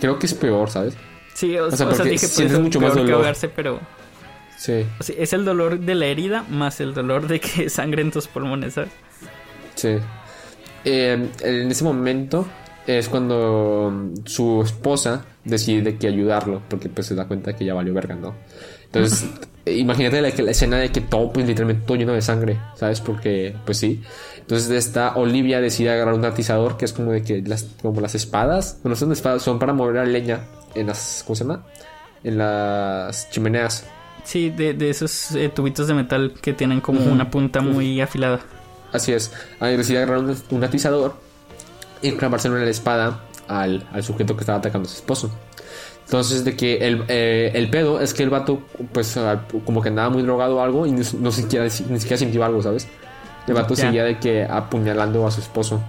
creo 0.00 0.18
que 0.18 0.26
es 0.26 0.34
peor, 0.34 0.68
¿sabes? 0.70 0.96
Sí, 1.34 1.56
o, 1.58 1.66
O 1.66 1.70
sea, 1.70 1.86
o 1.86 1.94
sea, 1.94 2.04
dije 2.04 2.26
sientes 2.26 2.52
pues, 2.56 2.64
mucho 2.64 2.78
peor 2.80 2.90
más 2.90 2.96
que 2.96 3.02
dolor. 3.02 3.16
ahogarse, 3.16 3.48
pero 3.48 3.80
Sí, 4.58 4.84
o 4.98 5.02
sea, 5.02 5.16
es 5.18 5.32
el 5.32 5.44
dolor 5.44 5.78
de 5.78 5.94
la 5.94 6.06
herida 6.06 6.44
más 6.48 6.80
el 6.80 6.94
dolor 6.94 7.26
de 7.28 7.38
que 7.40 7.68
sangre 7.70 8.02
en 8.02 8.10
tus 8.10 8.26
pulmones, 8.28 8.74
¿sabes? 8.74 8.90
sí. 9.74 9.96
Eh, 10.86 11.28
en 11.40 11.70
ese 11.70 11.82
momento 11.82 12.46
es 12.86 13.08
cuando 13.08 14.10
su 14.26 14.60
esposa 14.62 15.24
decide 15.44 15.96
que 15.96 16.06
ayudarlo, 16.08 16.60
porque 16.68 16.88
pues 16.90 17.06
se 17.06 17.14
da 17.14 17.26
cuenta 17.26 17.54
que 17.56 17.64
ya 17.64 17.72
valió 17.72 17.94
verga, 17.94 18.14
¿no? 18.16 18.34
Entonces, 18.84 19.26
imagínate 19.66 20.20
la, 20.20 20.30
la 20.30 20.50
escena 20.50 20.78
de 20.78 20.90
que 20.90 21.00
todo, 21.00 21.32
pues 21.32 21.46
literalmente 21.46 21.86
todo 21.86 21.96
lleno 21.96 22.12
de 22.12 22.22
sangre, 22.22 22.58
¿sabes? 22.74 23.00
Porque, 23.00 23.54
pues 23.64 23.78
sí. 23.78 24.02
Entonces 24.38 24.70
esta 24.70 25.16
Olivia 25.16 25.60
decide 25.60 25.90
agarrar 25.90 26.14
un 26.14 26.24
atizador 26.24 26.76
que 26.76 26.84
es 26.84 26.92
como 26.92 27.12
de 27.12 27.22
que 27.22 27.42
las, 27.42 27.66
como 27.80 28.00
las 28.00 28.14
espadas, 28.14 28.78
bueno, 28.82 28.94
son 28.96 29.12
espadas, 29.12 29.42
son 29.42 29.58
para 29.58 29.72
mover 29.72 29.96
la 29.96 30.04
leña 30.04 30.40
en 30.74 30.88
las, 30.88 31.22
¿cómo 31.26 31.36
se 31.36 31.44
llama? 31.44 31.64
En 32.22 32.38
las 32.38 33.30
chimeneas. 33.30 33.86
Sí, 34.24 34.50
de, 34.50 34.74
de 34.74 34.90
esos 34.90 35.32
eh, 35.32 35.48
tubitos 35.48 35.86
de 35.86 35.94
metal 35.94 36.34
que 36.40 36.52
tienen 36.52 36.80
como 36.80 37.00
una 37.00 37.30
punta 37.30 37.60
muy 37.60 38.00
afilada. 38.00 38.40
Así 38.92 39.12
es. 39.12 39.32
Ahí 39.60 39.76
decide 39.76 39.98
agarrar 39.98 40.18
un, 40.18 40.36
un 40.50 40.64
atizador 40.64 41.16
y 42.00 42.12
clavárselo 42.12 42.56
en 42.58 42.64
la 42.64 42.70
espada 42.70 43.20
al, 43.48 43.86
al 43.92 44.02
sujeto 44.02 44.36
que 44.36 44.40
estaba 44.40 44.58
atacando 44.58 44.88
a 44.88 44.90
su 44.90 44.96
esposo. 44.96 45.30
Entonces, 46.04 46.44
de 46.44 46.54
que 46.54 46.76
el, 46.86 47.04
eh, 47.08 47.50
el 47.54 47.70
pedo 47.70 48.00
es 48.00 48.12
que 48.12 48.22
el 48.22 48.30
vato, 48.30 48.62
pues, 48.92 49.16
ah, 49.16 49.42
como 49.64 49.80
que 49.80 49.88
andaba 49.88 50.10
muy 50.10 50.22
drogado 50.22 50.56
o 50.56 50.60
algo 50.60 50.86
y 50.86 50.92
no, 50.92 51.02
no 51.20 51.32
siquiera, 51.32 51.64
ni 51.64 51.70
siquiera 51.70 52.16
sintió 52.18 52.44
algo, 52.44 52.62
¿sabes? 52.62 52.86
El 53.46 53.54
vato 53.54 53.74
seguía 53.76 54.04
de 54.04 54.18
que 54.18 54.44
apuñalando 54.44 55.26
a 55.26 55.30
su 55.30 55.40
esposo. 55.40 55.82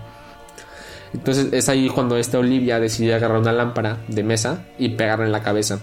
Entonces, 1.14 1.54
es 1.54 1.70
ahí 1.70 1.88
cuando 1.90 2.18
esta 2.18 2.40
Olivia 2.40 2.80
decide 2.80 3.14
agarrar 3.14 3.40
una 3.40 3.54
lámpara 3.54 3.98
de 4.08 4.24
mesa 4.24 4.66
y 4.78 4.90
pegarla 4.90 5.26
en 5.26 5.32
la 5.32 5.42
cabeza. 5.42 5.80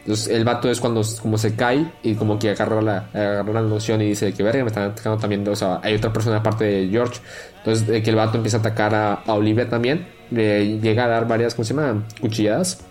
Entonces, 0.00 0.28
el 0.28 0.44
vato 0.44 0.68
es 0.68 0.80
cuando 0.80 1.02
como 1.20 1.38
se 1.38 1.54
cae 1.54 1.92
y 2.02 2.14
como 2.14 2.38
que 2.38 2.50
agarra 2.50 2.82
la, 2.82 3.08
agarra 3.14 3.52
la 3.52 3.62
noción 3.62 4.02
y 4.02 4.06
dice 4.06 4.32
que 4.32 4.42
verga, 4.42 4.64
me 4.64 4.68
están 4.68 4.90
atacando 4.90 5.18
también. 5.18 5.46
O 5.46 5.54
sea, 5.54 5.78
hay 5.82 5.94
otra 5.94 6.12
persona 6.12 6.38
aparte 6.38 6.64
de 6.64 6.88
George. 6.88 7.20
Entonces, 7.58 7.86
de 7.86 8.02
que 8.02 8.10
el 8.10 8.16
vato 8.16 8.36
empieza 8.36 8.56
a 8.56 8.60
atacar 8.60 8.94
a, 8.94 9.14
a 9.14 9.34
Olivia 9.34 9.68
también. 9.68 10.06
Le 10.32 10.80
llega 10.80 11.04
a 11.04 11.08
dar 11.08 11.28
varias, 11.28 11.54
¿cómo 11.54 11.64
se 11.64 11.74
llama? 11.74 12.02
Cuchilladas. 12.20 12.84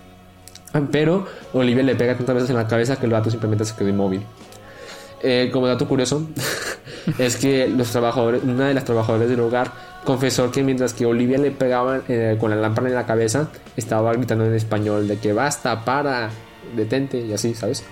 Pero 0.92 1.26
Olivia 1.54 1.84
le 1.84 1.96
pega 1.96 2.16
tantas 2.16 2.36
veces 2.36 2.50
en 2.52 2.56
la 2.56 2.68
cabeza 2.68 2.96
que 2.98 3.06
el 3.06 3.12
vato 3.12 3.30
simplemente 3.30 3.66
se 3.66 3.76
quedó 3.76 3.90
inmóvil. 3.90 4.22
Eh, 5.24 5.50
como 5.54 5.68
dato 5.68 5.88
curioso, 5.88 6.28
es 7.20 7.38
que 7.38 7.68
los 7.68 7.92
trabajadores, 7.92 8.42
una 8.44 8.68
de 8.70 8.74
las 8.74 8.86
trabajadoras 8.86 9.30
del 9.30 9.40
hogar 9.42 9.72
confesó 10.04 10.50
que 10.52 10.64
mientras 10.64 10.94
que 10.94 11.06
Olivia 11.06 11.38
le 11.38 11.52
pegaba 11.52 12.02
eh, 12.08 12.38
con 12.40 12.50
la 12.50 12.56
lámpara 12.56 12.88
en 12.90 12.96
la 12.96 13.06
cabeza, 13.06 13.50
estaba 13.78 14.14
gritando 14.14 14.46
en 14.46 14.56
español 14.56 15.08
de 15.08 15.18
que 15.20 15.32
basta, 15.34 15.86
para, 15.86 16.30
detente 16.76 17.20
y 17.20 17.34
así, 17.34 17.54
¿sabes? 17.54 17.84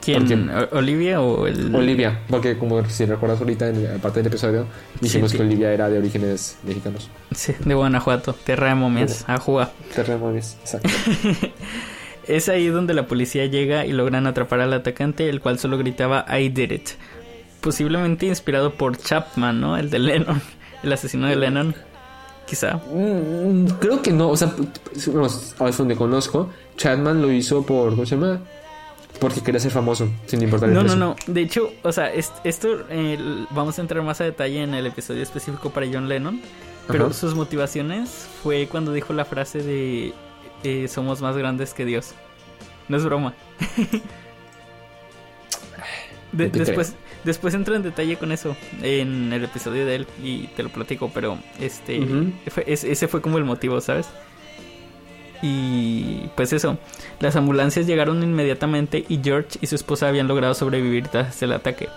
¿Quién? 0.00 0.48
¿O- 0.48 0.76
¿Olivia 0.78 1.20
o 1.20 1.46
el...? 1.46 1.74
Olivia, 1.74 2.20
porque 2.30 2.56
como 2.56 2.82
si 2.88 3.04
recuerdas 3.04 3.40
ahorita 3.40 3.68
en 3.68 3.82
la 3.82 3.98
parte 3.98 4.20
del 4.20 4.28
episodio, 4.28 4.64
dijimos 5.00 5.32
Sí, 5.32 5.36
que. 5.38 5.42
Olivia 5.42 5.72
era 5.72 5.90
de 5.90 5.98
orígenes 5.98 6.56
mexicanos. 6.62 7.10
Sí, 7.34 7.52
de 7.64 7.74
Guanajuato, 7.74 8.32
tierra 8.32 8.68
de 8.68 8.76
momias, 8.76 9.24
a 9.26 9.38
jugar. 9.38 9.72
Terremones, 9.94 10.56
exacto. 10.62 10.88
Es 12.28 12.48
ahí 12.48 12.68
donde 12.68 12.94
la 12.94 13.06
policía 13.06 13.46
llega 13.46 13.84
y 13.84 13.92
logran 13.92 14.26
atrapar 14.26 14.60
al 14.60 14.72
atacante, 14.72 15.28
el 15.28 15.40
cual 15.40 15.58
solo 15.58 15.76
gritaba 15.78 16.24
I 16.38 16.48
did 16.48 16.70
it. 16.70 16.88
Posiblemente 17.60 18.26
inspirado 18.26 18.74
por 18.74 18.96
Chapman, 18.96 19.60
¿no? 19.60 19.76
El 19.76 19.90
de 19.90 19.98
Lennon, 19.98 20.40
el 20.82 20.92
asesino 20.92 21.26
de 21.28 21.36
Lennon. 21.36 21.74
Quizá. 22.46 22.80
Mm, 22.92 23.66
Creo 23.80 24.02
que 24.02 24.10
no, 24.12 24.28
o 24.30 24.36
sea, 24.36 24.52
bueno, 25.06 25.28
a 25.58 25.64
veces 25.64 25.78
donde 25.78 25.96
conozco, 25.96 26.50
Chadman 26.76 27.22
lo 27.22 27.30
hizo 27.32 27.64
por, 27.64 27.90
¿cómo 27.90 28.04
se 28.04 28.16
llama? 28.16 28.40
Porque 29.20 29.40
quería 29.42 29.60
ser 29.60 29.70
famoso, 29.70 30.08
sin 30.26 30.42
importar 30.42 30.68
el 30.68 30.74
No, 30.74 30.82
no, 30.82 30.96
no. 30.96 31.16
De 31.26 31.40
hecho, 31.42 31.70
o 31.82 31.92
sea, 31.92 32.12
es- 32.12 32.32
esto 32.44 32.84
eh, 32.90 33.18
vamos 33.50 33.78
a 33.78 33.82
entrar 33.82 34.02
más 34.02 34.20
a 34.20 34.24
detalle 34.24 34.62
en 34.62 34.74
el 34.74 34.86
episodio 34.86 35.22
específico 35.22 35.70
para 35.70 35.86
John 35.92 36.08
Lennon. 36.08 36.40
Pero 36.88 37.06
Ajá. 37.06 37.14
sus 37.14 37.34
motivaciones 37.36 38.26
fue 38.42 38.66
cuando 38.68 38.92
dijo 38.92 39.12
la 39.12 39.24
frase 39.24 39.62
de 39.62 40.12
somos 40.88 41.20
más 41.22 41.36
grandes 41.36 41.74
que 41.74 41.84
Dios. 41.84 42.14
No 42.88 42.96
es 42.96 43.04
broma. 43.04 43.34
De- 46.32 46.48
después, 46.48 46.94
después 47.24 47.52
entro 47.54 47.74
en 47.74 47.82
detalle 47.82 48.16
con 48.16 48.32
eso 48.32 48.56
en 48.82 49.32
el 49.34 49.44
episodio 49.44 49.84
de 49.84 49.96
él 49.96 50.06
y 50.22 50.46
te 50.48 50.62
lo 50.62 50.70
platico, 50.70 51.10
pero 51.12 51.36
este 51.60 52.00
fue- 52.50 52.64
es- 52.66 52.84
ese 52.84 53.06
fue 53.06 53.20
como 53.20 53.36
el 53.36 53.44
motivo, 53.44 53.80
¿sabes? 53.82 54.08
Y 55.42 56.28
pues 56.36 56.52
eso, 56.54 56.78
las 57.20 57.36
ambulancias 57.36 57.86
llegaron 57.86 58.22
inmediatamente 58.22 59.04
y 59.08 59.20
George 59.22 59.58
y 59.60 59.66
su 59.66 59.74
esposa 59.74 60.08
habían 60.08 60.28
logrado 60.28 60.54
sobrevivir 60.54 61.08
tras 61.08 61.42
el 61.42 61.52
ataque. 61.52 61.88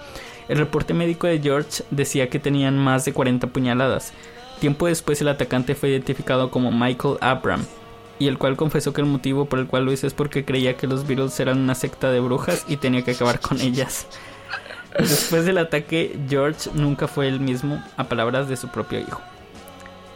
El 0.49 0.58
reporte 0.58 0.93
médico 0.93 1.28
de 1.28 1.39
George 1.39 1.84
decía 1.91 2.30
que 2.30 2.39
tenían 2.39 2.78
más 2.78 3.06
de 3.06 3.13
40 3.13 3.47
puñaladas. 3.47 4.12
Tiempo 4.60 4.88
después 4.88 5.21
el 5.21 5.28
atacante 5.30 5.75
fue 5.75 5.89
identificado 5.89 6.51
como 6.51 6.71
Michael 6.71 7.17
Abram, 7.21 7.65
y 8.19 8.28
el 8.28 8.38
cual 8.38 8.56
confesó 8.56 8.93
que 8.93 9.01
el 9.01 9.08
motivo 9.08 9.45
por 9.45 9.60
el 9.60 9.67
cual 9.67 9.86
lo 9.86 9.91
hizo 9.91 10.08
es 10.08 10.13
porque 10.13 10.45
creía 10.45 10.78
que 10.78 10.88
los 10.88 11.06
Beatles 11.06 11.39
eran 11.39 11.60
una 11.60 11.75
secta 11.75 12.12
de 12.12 12.19
brujas 12.19 12.65
y 12.67 12.78
tenía 12.78 13.04
que 13.04 13.12
acabar 13.12 13.39
con 13.39 13.60
ellas. 13.62 14.08
Después 14.97 15.45
del 15.45 15.58
ataque, 15.58 16.17
George 16.30 16.69
nunca 16.73 17.08
fue 17.08 17.28
el 17.28 17.39
mismo, 17.39 17.84
a 17.97 18.06
palabras 18.06 18.47
de 18.47 18.56
su 18.56 18.69
propio 18.69 18.99
hijo. 18.99 19.21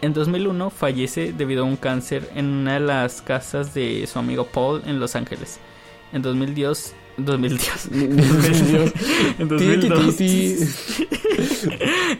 En 0.02 0.14
2001 0.14 0.70
fallece 0.70 1.34
debido 1.34 1.64
a 1.64 1.66
un 1.66 1.76
cáncer 1.76 2.30
en 2.34 2.46
una 2.46 2.76
de 2.76 2.80
las 2.80 3.22
casas 3.22 3.74
de 3.74 4.08
su 4.08 4.18
amigo 4.18 4.46
Paul 4.46 4.82
en 4.86 5.02
Los 5.02 5.18
Ángeles. 5.18 5.60
En 6.14 6.22
2002, 6.22 6.94
2002, 7.18 7.86
en 7.92 9.48
2002, 9.50 10.14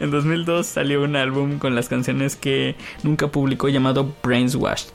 en 0.00 0.10
2002 0.10 0.66
salió 0.66 1.02
un 1.02 1.16
álbum 1.16 1.58
con 1.58 1.74
las 1.74 1.88
canciones 1.88 2.36
que 2.36 2.76
nunca 3.02 3.28
publicó 3.28 3.70
llamado 3.70 4.14
Brains 4.22 4.54
Washed, 4.54 4.90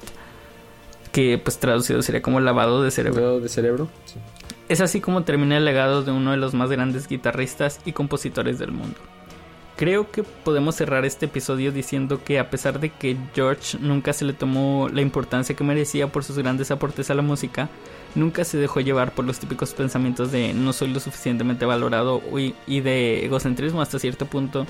que 1.15 1.37
pues 1.37 1.57
traducido 1.59 2.01
sería 2.01 2.21
como 2.21 2.41
lavado 2.41 2.83
de 2.83 2.91
cerebro. 2.91 3.21
¿Lavado 3.21 3.39
de 3.39 3.47
cerebro? 3.47 3.87
Sí. 4.03 4.19
Es 4.67 4.81
así 4.81 4.99
como 4.99 5.23
termina 5.23 5.55
el 5.55 5.63
legado 5.63 6.03
de 6.03 6.11
uno 6.11 6.31
de 6.31 6.37
los 6.37 6.53
más 6.53 6.69
grandes 6.69 7.07
guitarristas 7.07 7.79
y 7.85 7.93
compositores 7.93 8.59
del 8.59 8.73
mundo. 8.73 8.99
creo 9.77 10.11
que 10.11 10.23
podemos 10.23 10.75
cerrar 10.75 11.05
este 11.05 11.27
episodio 11.27 11.71
diciendo 11.71 12.21
que 12.21 12.37
a 12.37 12.49
pesar 12.49 12.81
de 12.81 12.89
que 12.89 13.15
George 13.33 13.77
nunca 13.79 14.11
se 14.11 14.25
le 14.25 14.33
tomó 14.33 14.89
la 14.91 15.01
importancia 15.01 15.55
que 15.55 15.63
merecía 15.63 16.11
por 16.11 16.25
sus 16.25 16.37
grandes 16.37 16.69
aportes 16.69 17.09
a 17.09 17.13
la 17.13 17.21
música, 17.21 17.69
nunca 18.13 18.43
se 18.43 18.57
dejó 18.57 18.81
llevar 18.81 19.13
por 19.13 19.23
los 19.23 19.39
típicos 19.39 19.73
pensamientos 19.73 20.33
de 20.33 20.53
no 20.53 20.73
soy 20.73 20.89
lo 20.89 20.99
suficientemente 20.99 21.65
valorado 21.65 22.21
y 22.67 22.81
de 22.81 23.25
egocentrismo 23.25 23.81
hasta 23.81 23.99
cierto 23.99 24.25
punto 24.25 24.67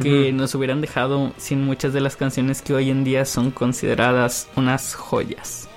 que 0.00 0.32
nos 0.32 0.54
hubieran 0.54 0.80
dejado 0.80 1.34
sin 1.36 1.62
muchas 1.66 1.92
de 1.92 2.00
las 2.00 2.16
canciones 2.16 2.62
que 2.62 2.72
hoy 2.72 2.88
en 2.88 3.04
día 3.04 3.26
son 3.26 3.50
consideradas 3.50 4.48
unas 4.56 4.94
joyas. 4.94 5.68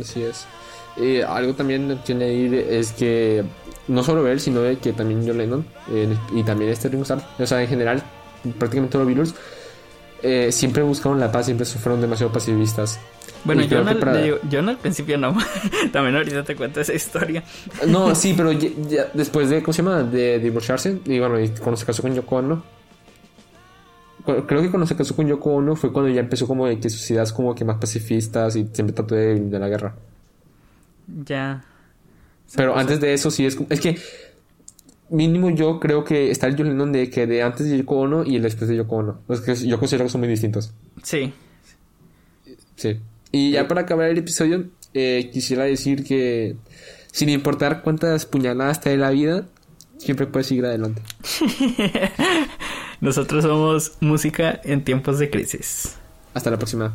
Así 0.00 0.22
es. 0.22 0.46
algo 1.26 1.54
también 1.54 2.00
que 2.04 2.12
añadir 2.12 2.54
es 2.54 2.92
que 2.92 3.44
no 3.88 4.02
solo 4.02 4.26
él, 4.28 4.40
sino 4.40 4.60
que 4.80 4.92
también 4.92 5.26
John 5.26 5.38
Lennon 5.38 5.66
eh, 5.90 6.16
y 6.32 6.42
también 6.42 6.70
este 6.70 6.88
Ringo 6.88 7.02
Starr, 7.02 7.22
o 7.38 7.46
sea, 7.46 7.62
en 7.62 7.68
general, 7.68 8.02
prácticamente 8.58 8.92
todos 8.92 9.06
los 9.06 9.14
Beatles 9.14 9.34
eh, 10.22 10.50
siempre 10.52 10.82
buscaron 10.82 11.20
la 11.20 11.30
paz, 11.30 11.46
siempre 11.46 11.66
fueron 11.66 12.00
demasiado 12.00 12.32
pacifistas. 12.32 12.98
Bueno, 13.44 13.62
yo, 13.64 13.84
no, 13.84 14.48
yo 14.48 14.60
al 14.60 14.78
principio 14.78 15.18
no. 15.18 15.36
También 15.92 16.16
ahorita 16.16 16.44
te 16.44 16.56
cuento 16.56 16.80
esa 16.80 16.94
historia. 16.94 17.44
No, 17.86 18.14
sí, 18.14 18.32
pero 18.34 18.50
después 19.14 19.50
de, 19.50 19.62
¿cómo 19.62 19.74
se 19.74 19.82
llama? 19.82 20.02
De 20.02 20.38
divorciarse, 20.38 20.98
y 21.04 21.18
bueno, 21.18 21.38
y 21.38 21.48
cuando 21.50 21.76
se 21.76 21.84
casó 21.84 22.00
con 22.00 22.14
Yoko 22.14 22.36
Ono. 22.36 22.62
Creo 24.24 24.62
que 24.62 24.70
cuando 24.70 24.86
se 24.86 24.96
casó 24.96 25.14
con 25.14 25.26
Yoko 25.26 25.52
Ono 25.54 25.76
fue 25.76 25.92
cuando 25.92 26.10
ya 26.10 26.20
empezó 26.20 26.46
como 26.46 26.66
de 26.66 26.78
que 26.78 26.88
sus 26.88 27.10
ideas 27.10 27.32
como 27.32 27.54
que 27.54 27.64
más 27.64 27.76
pacifistas 27.76 28.56
y 28.56 28.66
siempre 28.72 28.94
trató 28.94 29.14
de, 29.14 29.38
de 29.38 29.58
la 29.58 29.68
guerra. 29.68 29.94
Ya. 31.26 31.64
Pero 32.56 32.76
antes 32.76 33.00
de 33.00 33.12
eso 33.12 33.30
sí 33.30 33.44
es... 33.44 33.58
Es 33.68 33.80
que 33.80 33.98
mínimo 35.10 35.50
yo 35.50 35.78
creo 35.78 36.04
que 36.04 36.30
está 36.30 36.46
el 36.46 36.56
John 36.56 36.92
de 36.92 37.10
que 37.10 37.26
de 37.26 37.42
antes 37.42 37.68
de 37.68 37.78
Yoko 37.78 37.96
Ono 37.96 38.24
y 38.24 38.36
el 38.36 38.42
después 38.42 38.68
de 38.68 38.76
Yoko 38.76 38.96
Ono. 38.96 39.20
Es 39.28 39.40
que 39.40 39.54
yo 39.54 39.78
considero 39.78 40.04
que 40.04 40.10
son 40.10 40.20
muy 40.20 40.28
distintos. 40.28 40.72
Sí. 41.02 41.32
Sí. 42.76 43.00
Y 43.30 43.52
ya 43.52 43.68
para 43.68 43.82
acabar 43.82 44.08
el 44.08 44.18
episodio, 44.18 44.64
eh, 44.94 45.30
quisiera 45.32 45.64
decir 45.64 46.04
que 46.04 46.56
sin 47.12 47.28
importar 47.28 47.82
cuántas 47.82 48.26
puñaladas 48.26 48.80
te 48.80 48.90
dé 48.90 48.96
la 48.96 49.10
vida, 49.10 49.46
siempre 49.98 50.26
puedes 50.26 50.46
seguir 50.46 50.66
adelante. 50.66 51.02
Nosotros 53.04 53.44
somos 53.44 53.92
música 54.00 54.62
en 54.64 54.82
tiempos 54.82 55.18
de 55.18 55.28
crisis. 55.28 55.94
Hasta 56.32 56.50
la 56.50 56.56
próxima. 56.56 56.94